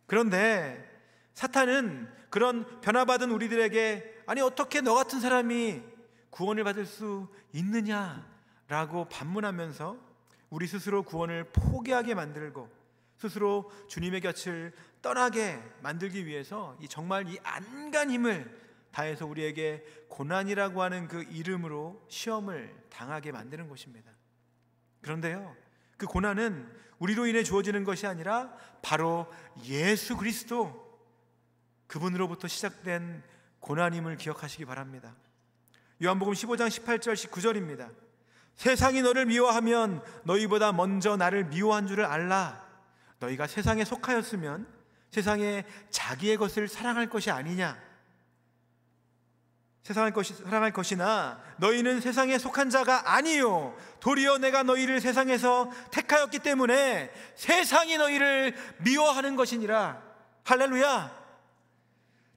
그런데 0.08 0.90
사탄은 1.34 2.10
그런 2.30 2.82
변화받은 2.82 3.30
우리들에게 3.32 4.24
아니, 4.26 4.42
어떻게 4.42 4.82
너 4.82 4.94
같은 4.96 5.20
사람이 5.20 5.82
구원을 6.30 6.64
받을 6.64 6.86
수 6.86 7.28
있느냐라고 7.54 9.10
반문하면서 9.10 9.98
우리 10.50 10.68
스스로 10.68 11.04
구원을 11.04 11.52
포기하게 11.52 12.16
만들고 12.16 12.70
스스로 13.18 13.72
주님의 13.88 14.22
곁을 14.22 14.74
떠나게 15.02 15.62
만들기 15.82 16.26
위해서 16.26 16.78
이 16.80 16.88
정말 16.88 17.28
이 17.28 17.40
안간 17.44 18.12
힘을 18.12 18.60
다해서 18.92 19.26
우리에게 19.26 19.84
고난이라고 20.10 20.82
하는 20.82 21.08
그 21.08 21.24
이름으로 21.24 22.06
시험을 22.10 22.76
당하게 22.90 23.32
만드는 23.32 23.70
것입니다. 23.70 24.12
그런데요, 25.02 25.56
그 25.98 26.06
고난은 26.06 26.70
우리로 27.00 27.26
인해 27.26 27.44
주어지는 27.44 27.84
것이 27.84 28.06
아니라 28.06 28.56
바로 28.82 29.32
예수 29.64 30.18
그리스도 30.18 30.92
그분으로부터 31.88 32.48
시작된 32.48 33.24
고난임을 33.60 34.18
기억하시기 34.18 34.66
바랍니다. 34.66 35.16
요한복음 36.04 36.34
15장 36.34 36.68
18절 36.68 37.14
19절입니다. 37.14 37.92
세상이 38.56 39.02
너를 39.02 39.26
미워하면 39.26 40.04
너희보다 40.24 40.72
먼저 40.72 41.16
나를 41.18 41.46
미워한 41.46 41.88
줄을 41.88 42.06
알라. 42.06 42.68
너희가 43.20 43.48
세상에 43.48 43.84
속하였으면 43.84 44.81
세상에 45.12 45.66
자기의 45.90 46.38
것을 46.38 46.68
사랑할 46.68 47.10
것이 47.10 47.30
아니냐? 47.32 47.78
세상할 49.84 50.14
것이 50.14 50.34
사랑할 50.36 50.72
것이나 50.72 51.42
너희는 51.58 52.02
세상에 52.02 52.38
속한 52.38 52.70
자가 52.70 53.16
아니요 53.16 53.76
도리어 54.00 54.38
내가 54.38 54.62
너희를 54.62 55.02
세상에서 55.02 55.72
택하였기 55.92 56.40
때문에 56.40 57.12
세상이 57.36 57.98
너희를 57.98 58.56
미워하는 58.84 59.36
것이니라 59.36 60.02
할렐루야 60.44 61.22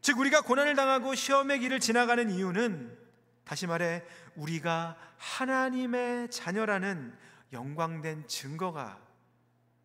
즉 0.01 0.19
우리가 0.19 0.41
고난을 0.41 0.75
당하고 0.75 1.15
시험의 1.15 1.61
길을 1.61 1.81
지나가는 1.81 2.31
이유는 2.31 2.97
다시 3.45 3.67
말해 3.67 4.03
우리가 4.37 4.97
하나님의 5.19 6.31
자녀라는 6.31 7.17
영광된 7.53 8.27
증거가 8.27 8.99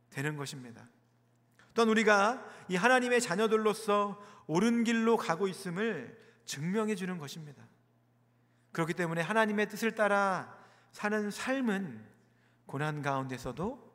되는 0.10 0.36
것입니다. 0.36 0.88
또한 1.74 1.88
우리가 1.90 2.44
이 2.70 2.76
하나님의 2.76 3.20
자녀들로서 3.20 4.22
옳은 4.48 4.84
길로 4.84 5.18
가고 5.18 5.48
있음을 5.48 6.18
증명해 6.46 6.96
주는 6.96 7.18
것입니다. 7.18 7.68
그렇기 8.72 8.94
때문에 8.94 9.22
하나님의 9.22 9.68
뜻을 9.70 9.96
따라 9.96 10.58
사는 10.92 11.30
삶은 11.30 12.06
고난 12.66 13.02
가운데서도 13.02 13.90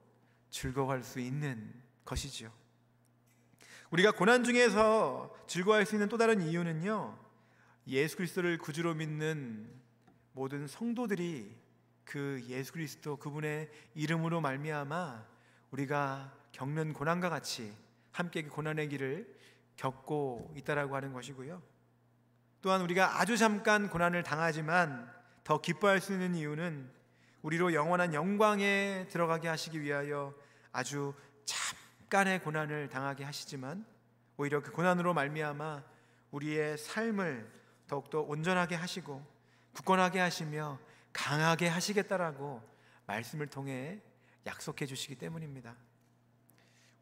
즐거워할 0.50 1.02
수 1.02 1.20
있는 1.20 1.72
것이지요. 2.04 2.52
우리가 3.90 4.12
고난 4.12 4.42
중에서 4.42 5.32
즐거워할 5.46 5.86
수 5.86 5.94
있는 5.94 6.08
또 6.08 6.18
다른 6.18 6.42
이유는요. 6.42 7.18
예수 7.86 8.16
그리스도를 8.16 8.58
구주로 8.58 8.94
믿는 8.94 9.70
모든 10.32 10.66
성도들이 10.66 11.56
그 12.04 12.42
예수 12.48 12.72
그리스도 12.72 13.16
그분의 13.16 13.70
이름으로 13.94 14.40
말미암아 14.40 15.24
우리가 15.70 16.32
겪는 16.52 16.92
고난과 16.92 17.28
같이 17.28 17.72
함께 18.14 18.42
그 18.42 18.48
고난의 18.48 18.88
길을 18.90 19.26
겪고 19.76 20.54
있다라고 20.56 20.94
하는 20.94 21.12
것이고요. 21.12 21.60
또한 22.62 22.80
우리가 22.80 23.20
아주 23.20 23.36
잠깐 23.36 23.90
고난을 23.90 24.22
당하지만 24.22 25.12
더 25.42 25.60
기뻐할 25.60 26.00
수 26.00 26.12
있는 26.12 26.36
이유는 26.36 26.90
우리로 27.42 27.74
영원한 27.74 28.14
영광에 28.14 29.08
들어가게 29.10 29.48
하시기 29.48 29.82
위하여 29.82 30.32
아주 30.72 31.12
잠깐의 31.44 32.40
고난을 32.40 32.88
당하게 32.88 33.24
하시지만 33.24 33.84
오히려 34.36 34.62
그 34.62 34.70
고난으로 34.70 35.12
말미암아 35.12 35.82
우리의 36.30 36.78
삶을 36.78 37.50
더욱더 37.88 38.20
온전하게 38.20 38.76
하시고 38.76 39.26
굳건하게 39.72 40.20
하시며 40.20 40.78
강하게 41.12 41.66
하시겠다라고 41.66 42.62
말씀을 43.06 43.48
통해 43.48 44.00
약속해 44.46 44.86
주시기 44.86 45.16
때문입니다. 45.16 45.74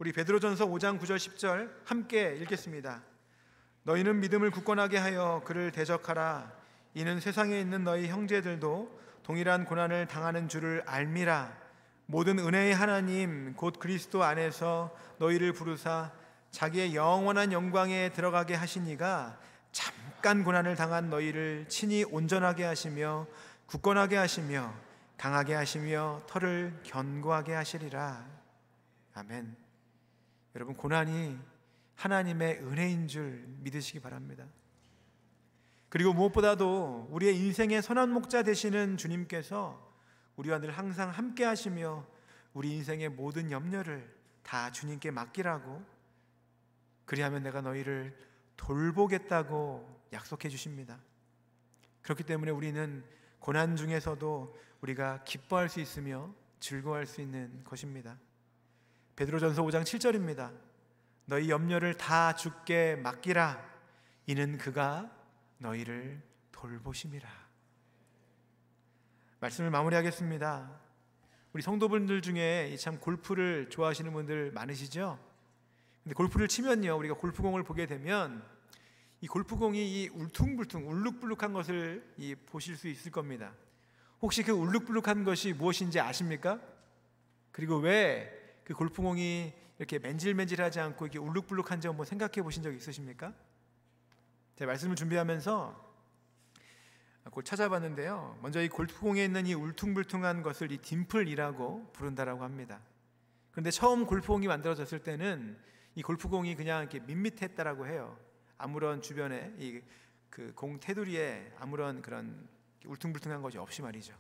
우리 0.03 0.11
베드로전서 0.11 0.67
5장 0.67 0.99
9절 0.99 1.15
10절 1.15 1.71
함께 1.85 2.35
읽겠습니다. 2.41 3.05
너희는 3.85 4.19
믿음을 4.19 4.51
굳건하게 4.51 4.99
하여 4.99 5.43
그를 5.45 5.71
대적하라. 5.71 6.53
이는 6.95 7.21
세상에 7.21 7.61
있는 7.61 7.85
너희 7.85 8.09
형제들도 8.09 9.01
동일한 9.23 9.65
고난을 9.65 10.09
당하는 10.09 10.49
줄을 10.49 10.83
알미라. 10.87 11.57
모든 12.07 12.41
은혜의 12.41 12.75
하나님 12.75 13.55
곧 13.55 13.79
그리스도 13.79 14.25
안에서 14.25 14.93
너희를 15.19 15.53
부르사 15.53 16.11
자기의 16.51 16.97
영원한 16.97 17.53
영광에 17.53 18.09
들어가게 18.09 18.57
하시니가 18.57 19.39
잠깐 19.71 20.43
고난을 20.43 20.75
당한 20.75 21.11
너희를 21.11 21.67
친히 21.69 22.03
온전하게 22.03 22.65
하시며 22.65 23.29
굳건하게 23.67 24.17
하시며 24.17 24.75
강하게 25.17 25.55
하시며 25.55 26.23
털을 26.27 26.81
견고하게 26.83 27.55
하시리라. 27.55 28.27
아멘. 29.15 29.62
여러분 30.55 30.75
고난이 30.75 31.39
하나님의 31.95 32.61
은혜인 32.61 33.09
줄 33.09 33.45
믿으시기 33.61 34.01
바랍니다. 34.01 34.47
그리고 35.89 36.13
무엇보다도 36.13 37.09
우리의 37.11 37.37
인생의 37.37 37.83
선한 37.83 38.11
목자 38.11 38.43
되시는 38.43 38.97
주님께서 38.97 39.93
우리와 40.37 40.59
늘 40.59 40.71
항상 40.71 41.11
함께 41.11 41.45
하시며 41.45 42.07
우리 42.55 42.73
인생의 42.73 43.11
모든 43.11 43.51
염려를 43.51 44.15
다 44.43 44.71
주님께 44.71 45.11
맡기라고 45.11 45.85
그리하면 47.05 47.43
내가 47.43 47.61
너희를 47.61 48.17
돌보겠다고 48.57 50.03
약속해 50.13 50.49
주십니다. 50.49 50.99
그렇기 52.03 52.25
때문에 52.25 52.51
우리는 52.51 53.05
고난 53.39 53.77
중에서도 53.77 54.59
우리가 54.81 55.25
기뻐할 55.25 55.69
수 55.69 55.81
있으며 55.81 56.33
즐거워할 56.61 57.07
수 57.07 57.21
있는 57.21 57.63
것입니다. 57.65 58.19
베드로전서 59.23 59.63
5장 59.63 59.85
7절입니다. 59.85 60.53
너희 61.27 61.49
염려를 61.49 61.95
다 61.97 62.35
주께 62.35 62.97
맡기라. 62.97 63.65
이는 64.27 64.59
그가 64.59 65.13
너희를 65.59 66.21
돌보심이라. 66.51 67.29
말씀을 69.39 69.71
마무리하겠습니다. 69.71 70.81
우리 71.53 71.63
성도분들 71.63 72.21
중에 72.21 72.75
참 72.81 72.99
골프를 72.99 73.71
좋아하시는 73.71 74.13
분들 74.13 74.51
많으시죠? 74.51 75.21
근데 76.03 76.15
골프를 76.15 76.49
치면요, 76.49 76.97
우리가 76.99 77.15
골프공을 77.15 77.63
보게 77.63 77.87
되면 77.87 78.45
이 79.21 79.29
골프공이 79.29 80.03
이 80.03 80.09
울퉁불퉁 80.09 80.89
울룩불룩한 80.89 81.53
것을 81.53 82.13
이 82.17 82.35
보실 82.35 82.77
수 82.77 82.89
있을 82.89 83.13
겁니다. 83.13 83.55
혹시 84.21 84.43
그 84.43 84.51
울룩불룩한 84.51 85.23
것이 85.23 85.53
무엇인지 85.53 86.01
아십니까? 86.01 86.59
그리고 87.53 87.77
왜 87.77 88.42
그 88.65 88.75
골프공이 88.75 89.53
이렇게 89.79 89.99
맨질맨질하지 89.99 90.81
않고 90.81 91.07
이렇게 91.07 91.19
울룩불룩한지 91.19 91.89
한번 91.89 92.07
생각해 92.07 92.43
보신 92.43 92.63
적 92.63 92.73
있으십니까? 92.73 93.35
제가 94.57 94.71
말씀을 94.71 94.97
준비하면서 94.97 95.93
그걸 97.25 97.43
찾아봤는데요. 97.45 98.39
먼저 98.43 98.63
이 98.63 98.69
골프공에 98.69 99.25
있는 99.25 99.47
이 99.47 99.55
울퉁불퉁한 99.55 100.43
것을 100.43 100.73
이 100.73 100.79
딤플이라고 100.79 101.93
부른다라고 101.93 102.43
합니다. 102.43 102.81
그런데 103.51 103.71
처음 103.71 104.07
골프공이 104.07 104.47
만들어졌을 104.49 105.03
때는 105.03 105.59
이 105.95 106.03
골프공이 106.03 106.55
그냥 106.57 106.81
이렇게 106.81 107.01
밋밋했다라고 107.01 107.87
해요. 107.87 108.19
아무런 108.59 109.03
주변에 109.03 109.55
이 109.59 109.81
그 110.33 110.55
공 110.55 110.81
테두리에 110.81 111.53
아무런 111.59 112.01
그런 112.01 112.49
울퉁불퉁한 112.87 113.43
것이 113.43 113.59
없이 113.59 113.83
말이죠. 113.83 114.15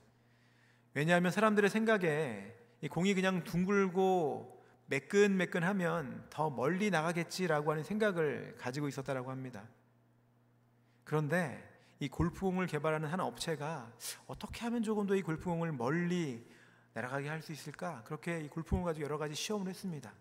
왜냐하면 0.93 1.33
사람들의 1.33 1.71
생각에 1.71 2.55
이 2.83 2.89
공이 2.89 3.15
그냥 3.15 3.45
둥글고 3.45 4.61
매끈매끈하면 4.87 6.27
더 6.29 6.51
멀리 6.51 6.91
나가겠지라고 6.91 7.71
하는 7.71 7.85
생각을 7.85 8.57
가지고 8.59 8.89
있었다라고 8.89 9.31
합니다. 9.31 9.67
그런데 11.05 11.67
이 12.01 12.09
골프공을 12.09 12.67
개발하는 12.67 13.09
한 13.09 13.21
업체가 13.21 13.93
어떻게 14.27 14.63
하면 14.63 14.83
조금 14.83 15.07
더 15.07 15.15
이 15.15 15.23
골프공을 15.23 15.73
멀리 15.73 16.45
날아가게 16.95 17.29
할 17.29 17.41
수 17.41 17.53
있을까? 17.53 18.03
그렇게 18.03 18.41
이 18.41 18.49
골프공을 18.49 18.85
가지고 18.85 19.05
여러 19.05 19.17
가지 19.17 19.35
시험을 19.35 19.69
했습니다. 19.69 20.13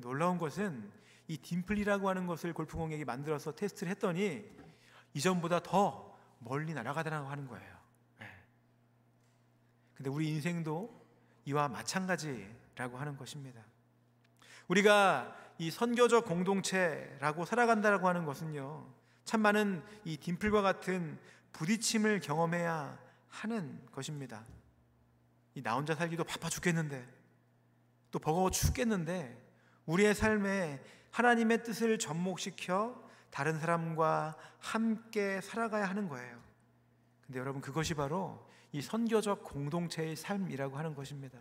놀라운 0.00 0.38
것은 0.38 0.90
이 1.26 1.36
딤플이라고 1.36 2.08
하는 2.08 2.26
것을 2.26 2.54
골프공에게 2.54 3.04
만들어서 3.04 3.52
테스트를 3.56 3.90
했더니 3.90 4.44
이전보다 5.14 5.60
더 5.64 6.16
멀리 6.38 6.72
날아가더라고 6.72 7.28
하는 7.28 7.48
거예요. 7.48 7.76
네. 8.20 8.26
근데 9.94 10.08
우리 10.08 10.28
인생도 10.28 10.97
이와 11.48 11.68
마찬가지라고 11.68 12.98
하는 12.98 13.16
것입니다. 13.16 13.62
우리가 14.68 15.34
이 15.56 15.70
선교적 15.70 16.26
공동체라고 16.26 17.46
살아간다라고 17.46 18.06
하는 18.06 18.26
것은요. 18.26 18.86
참 19.24 19.40
많은 19.40 19.82
이 20.04 20.18
딤플과 20.18 20.60
같은 20.60 21.18
부딪힘을 21.52 22.20
경험해야 22.20 22.98
하는 23.28 23.80
것입니다. 23.92 24.44
이 25.54 25.62
나 25.62 25.74
혼자 25.74 25.94
살기도 25.94 26.22
바빠 26.22 26.48
죽겠는데 26.48 27.04
또 28.10 28.18
버거워 28.18 28.50
죽겠는데 28.50 29.36
우리의 29.86 30.14
삶에 30.14 30.80
하나님의 31.10 31.64
뜻을 31.64 31.98
접목시켜 31.98 33.02
다른 33.30 33.58
사람과 33.58 34.36
함께 34.60 35.40
살아가야 35.40 35.88
하는 35.88 36.08
거예요. 36.08 36.38
근데 37.26 37.40
여러분 37.40 37.60
그것이 37.60 37.94
바로 37.94 38.47
이 38.72 38.82
선교적 38.82 39.42
공동체의 39.44 40.16
삶이라고 40.16 40.76
하는 40.76 40.94
것입니다. 40.94 41.38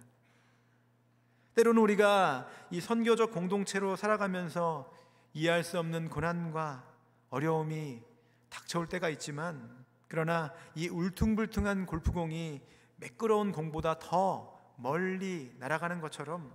때로는 1.55 1.81
우리가 1.81 2.47
이 2.69 2.79
선교적 2.79 3.31
공동체로 3.31 3.95
살아가면서 3.95 4.93
이해할 5.33 5.63
수 5.63 5.79
없는 5.79 6.09
고난과 6.09 6.83
어려움이 7.29 8.01
닥쳐올 8.49 8.87
때가 8.87 9.09
있지만 9.09 9.85
그러나 10.07 10.53
이 10.75 10.87
울퉁불퉁한 10.87 11.85
골프공이 11.85 12.61
매끄러운 12.97 13.51
공보다 13.51 13.99
더 13.99 14.57
멀리 14.77 15.53
날아가는 15.59 15.99
것처럼 15.99 16.51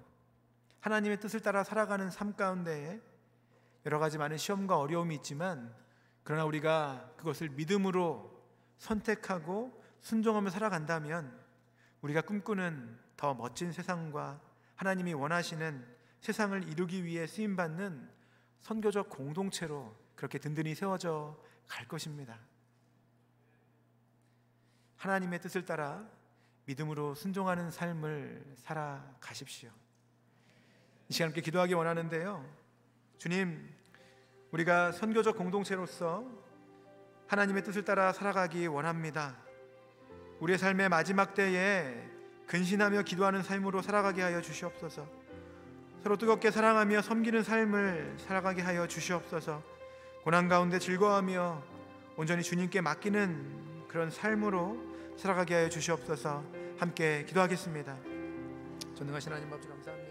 하나님의 0.80 1.20
뜻을 1.20 1.40
따라 1.40 1.64
살아가는 1.64 2.10
삶 2.10 2.34
가운데에 2.34 3.00
여러 3.86 3.98
가지 3.98 4.18
많은 4.18 4.36
시험과 4.36 4.78
어려움이 4.78 5.14
있지만 5.16 5.74
그러나 6.22 6.44
우리가 6.44 7.10
그것을 7.16 7.50
믿음으로 7.50 8.32
선택하고 8.78 9.81
순종하며 10.02 10.50
살아간다면 10.50 11.40
우리가 12.02 12.22
꿈꾸는 12.22 12.98
더 13.16 13.34
멋진 13.34 13.72
세상과 13.72 14.40
하나님이 14.76 15.14
원하시는 15.14 15.86
세상을 16.20 16.68
이루기 16.68 17.04
위해 17.04 17.26
쓰임 17.26 17.56
받는 17.56 18.08
선교적 18.60 19.08
공동체로 19.08 19.96
그렇게 20.14 20.38
든든히 20.38 20.74
세워져 20.74 21.40
갈 21.68 21.86
것입니다. 21.86 22.38
하나님의 24.96 25.40
뜻을 25.40 25.64
따라 25.64 26.08
믿음으로 26.64 27.14
순종하는 27.14 27.70
삶을 27.70 28.54
살아가십시오. 28.56 29.70
이 31.08 31.12
시간 31.12 31.28
함께 31.28 31.40
기도하기 31.40 31.74
원하는데요. 31.74 32.44
주님, 33.18 33.68
우리가 34.52 34.92
선교적 34.92 35.36
공동체로서 35.36 36.24
하나님의 37.26 37.64
뜻을 37.64 37.84
따라 37.84 38.12
살아가기 38.12 38.66
원합니다. 38.66 39.51
우리의 40.42 40.58
삶의 40.58 40.88
마지막 40.88 41.34
때에 41.34 41.94
근신하며 42.48 43.02
기도하는 43.02 43.44
삶으로 43.44 43.80
살아가게 43.80 44.22
하여 44.22 44.42
주시옵소서. 44.42 45.06
서로 46.02 46.16
뜨겁게 46.16 46.50
사랑하며 46.50 47.00
섬기는 47.02 47.44
삶을 47.44 48.16
살아가게 48.18 48.60
하여 48.60 48.88
주시옵소서. 48.88 49.62
고난 50.24 50.48
가운데 50.48 50.80
즐거워하며 50.80 51.62
온전히 52.16 52.42
주님께 52.42 52.80
맡기는 52.80 53.86
그런 53.86 54.10
삶으로 54.10 54.76
살아가게 55.16 55.54
하여 55.54 55.68
주시옵소서. 55.68 56.42
함께 56.76 57.24
기도하겠습니다. 57.24 57.96
전능하신 58.96 59.30
하나님 59.30 59.52
아버지 59.52 59.68
감사합니다. 59.68 60.01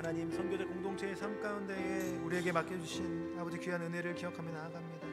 하나님 0.00 0.30
선교적 0.30 0.66
공동체의 0.66 1.14
삶 1.14 1.38
가운데에 1.42 2.16
우리에게 2.24 2.52
맡겨주신 2.52 3.36
아버지 3.38 3.58
귀한 3.58 3.82
은혜를 3.82 4.14
기억하며 4.14 4.50
나아갑니다. 4.50 5.06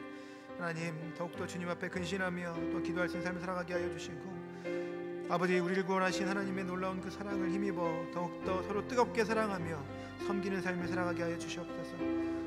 하나님 0.56 1.12
더욱더 1.14 1.46
주님 1.46 1.68
앞에 1.68 1.90
근신하며 1.90 2.54
또 2.72 2.80
기도할 2.80 3.06
수 3.06 3.18
있는 3.18 3.26
삶을 3.26 3.38
살아가게 3.38 3.74
하여 3.74 3.90
주시고 3.90 5.26
아버지 5.28 5.58
우리를 5.58 5.84
구원하신 5.84 6.26
하나님의 6.26 6.64
놀라운 6.64 7.02
그 7.02 7.10
사랑을 7.10 7.50
힘입어 7.50 8.06
더욱더 8.14 8.62
서로 8.62 8.88
뜨겁게 8.88 9.26
사랑하며 9.26 9.78
섬기는 10.26 10.62
삶을 10.62 10.88
살아가게 10.88 11.22
하여 11.22 11.36
주시옵소서. 11.36 11.98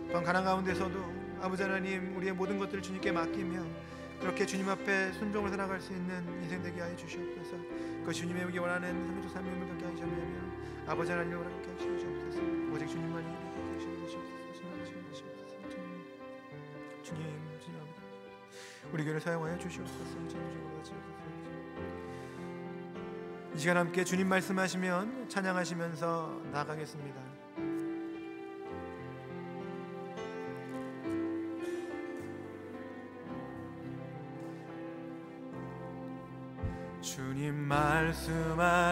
또한 0.07 0.23
가난 0.23 0.43
가운데서도 0.43 0.99
아버지 1.41 1.61
하나님 1.61 2.17
우리의 2.17 2.33
모든 2.33 2.57
것들을 2.57 2.81
주님께 2.81 3.11
맡기며 3.11 3.63
그렇게 4.19 4.47
주님 4.47 4.67
앞에 4.67 5.11
순종을 5.11 5.51
살아갈 5.51 5.79
수 5.79 5.93
있는 5.93 6.23
인생 6.41 6.63
되게 6.63 6.81
하여 6.81 6.95
주시옵소서. 6.95 7.55
그 8.03 8.11
주님의 8.11 8.45
오기 8.45 8.57
원하는 8.57 9.05
성교적 9.05 9.29
삶을 9.29 9.67
갖게 9.67 9.85
하시며 9.85 10.51
아버지 10.87 11.11
하나님을 11.11 11.45
함께 11.45 11.69
하시옵소서. 11.77 12.10
오직 12.73 12.87
주님만이 12.87 13.25
함께 13.25 13.73
하시옵소서. 13.75 14.17
주님, 15.69 15.83
주님, 17.03 17.23
주님 17.59 17.79
아버지, 17.79 18.01
우리 18.93 19.03
교를 19.03 19.19
사용하여 19.19 19.57
주시옵소서. 19.57 20.19
이 23.53 23.57
시간 23.59 23.77
함께 23.77 24.03
주님 24.05 24.27
말씀하시면 24.29 25.27
찬양하시면서 25.27 26.41
나가겠습니다. 26.51 27.21
주님 37.01 37.53
말씀하시면 37.55 38.91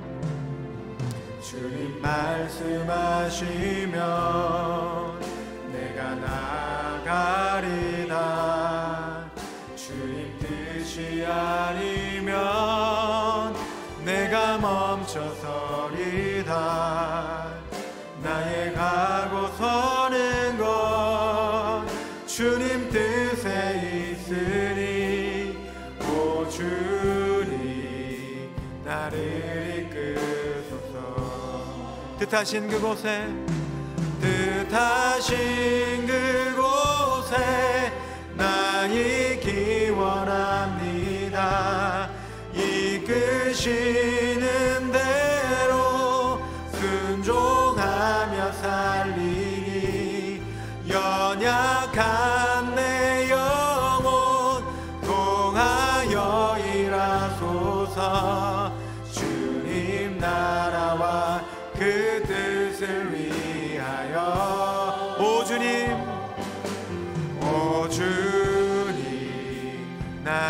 주님 1.51 2.01
말씀하시면 2.01 2.79
내가 5.73 6.15
나가리다 7.03 8.15
주님 9.75 10.39
뜻이 10.39 11.25
아니면 11.25 12.33
내가 14.05 14.57
멈춰서리다 14.59 16.53
나의 18.23 18.73
가고 18.73 19.50
뜻하신 32.21 32.69
그곳에 32.69 33.27
뜻하신 34.21 36.05
그곳에 36.05 37.35
나 38.37 38.85
있기 38.85 39.89
원합니다. 39.89 41.31
이끄시는 42.53 43.71
대로 44.91 46.39
순종하며 46.73 48.51
살리니 48.51 50.43
연약한 50.87 52.40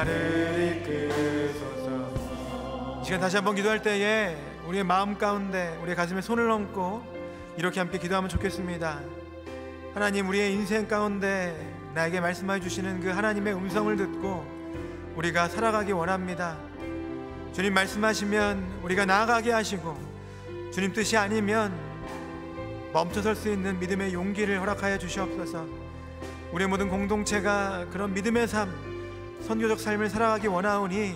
나를 0.02 0.82
이끌소서. 0.82 2.10
시간 3.04 3.20
다시 3.20 3.36
한번 3.36 3.54
기도할 3.56 3.84
때에 3.84 4.36
우리의 4.66 4.84
마음 4.84 5.16
가운데 5.18 5.78
우리의 5.82 5.96
가슴에 5.96 6.22
손을 6.22 6.50
얹고 6.50 7.54
이렇게 7.58 7.80
함께 7.80 8.00
기도하면 8.00 8.28
좋겠습니다. 8.30 9.00
하나님 9.94 10.28
우리의 10.30 10.54
인생 10.54 10.88
가운데 10.88 11.56
나에게 11.94 12.20
말씀해 12.20 12.62
주시는 12.62 13.02
그 13.02 13.10
하나님의 13.10 13.54
음성을 13.54 13.96
듣고 13.96 14.44
우리가 15.16 15.50
살아가기 15.50 15.92
원합니다. 15.92 16.58
주님 17.54 17.76
말씀하시면 17.76 18.80
우리가 18.82 19.06
나아가게 19.06 19.52
하시고 19.52 19.96
주님 20.74 20.94
뜻이 20.94 21.16
아니면 21.16 21.72
멈춰설 22.92 23.36
수 23.36 23.52
있는 23.52 23.78
믿음의 23.80 24.14
용기를 24.14 24.60
허락하여 24.62 24.98
주시옵소서. 24.98 25.68
우리 26.54 26.66
모든 26.66 26.90
공동체가 26.90 27.86
그런 27.92 28.14
믿음의 28.14 28.48
삶, 28.48 28.91
선교적 29.42 29.80
삶을 29.80 30.10
살아가기 30.10 30.48
원하오니 30.48 31.16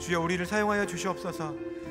주여 0.00 0.20
우리를 0.20 0.44
사용하여 0.44 0.86
주시옵소서. 0.86 1.69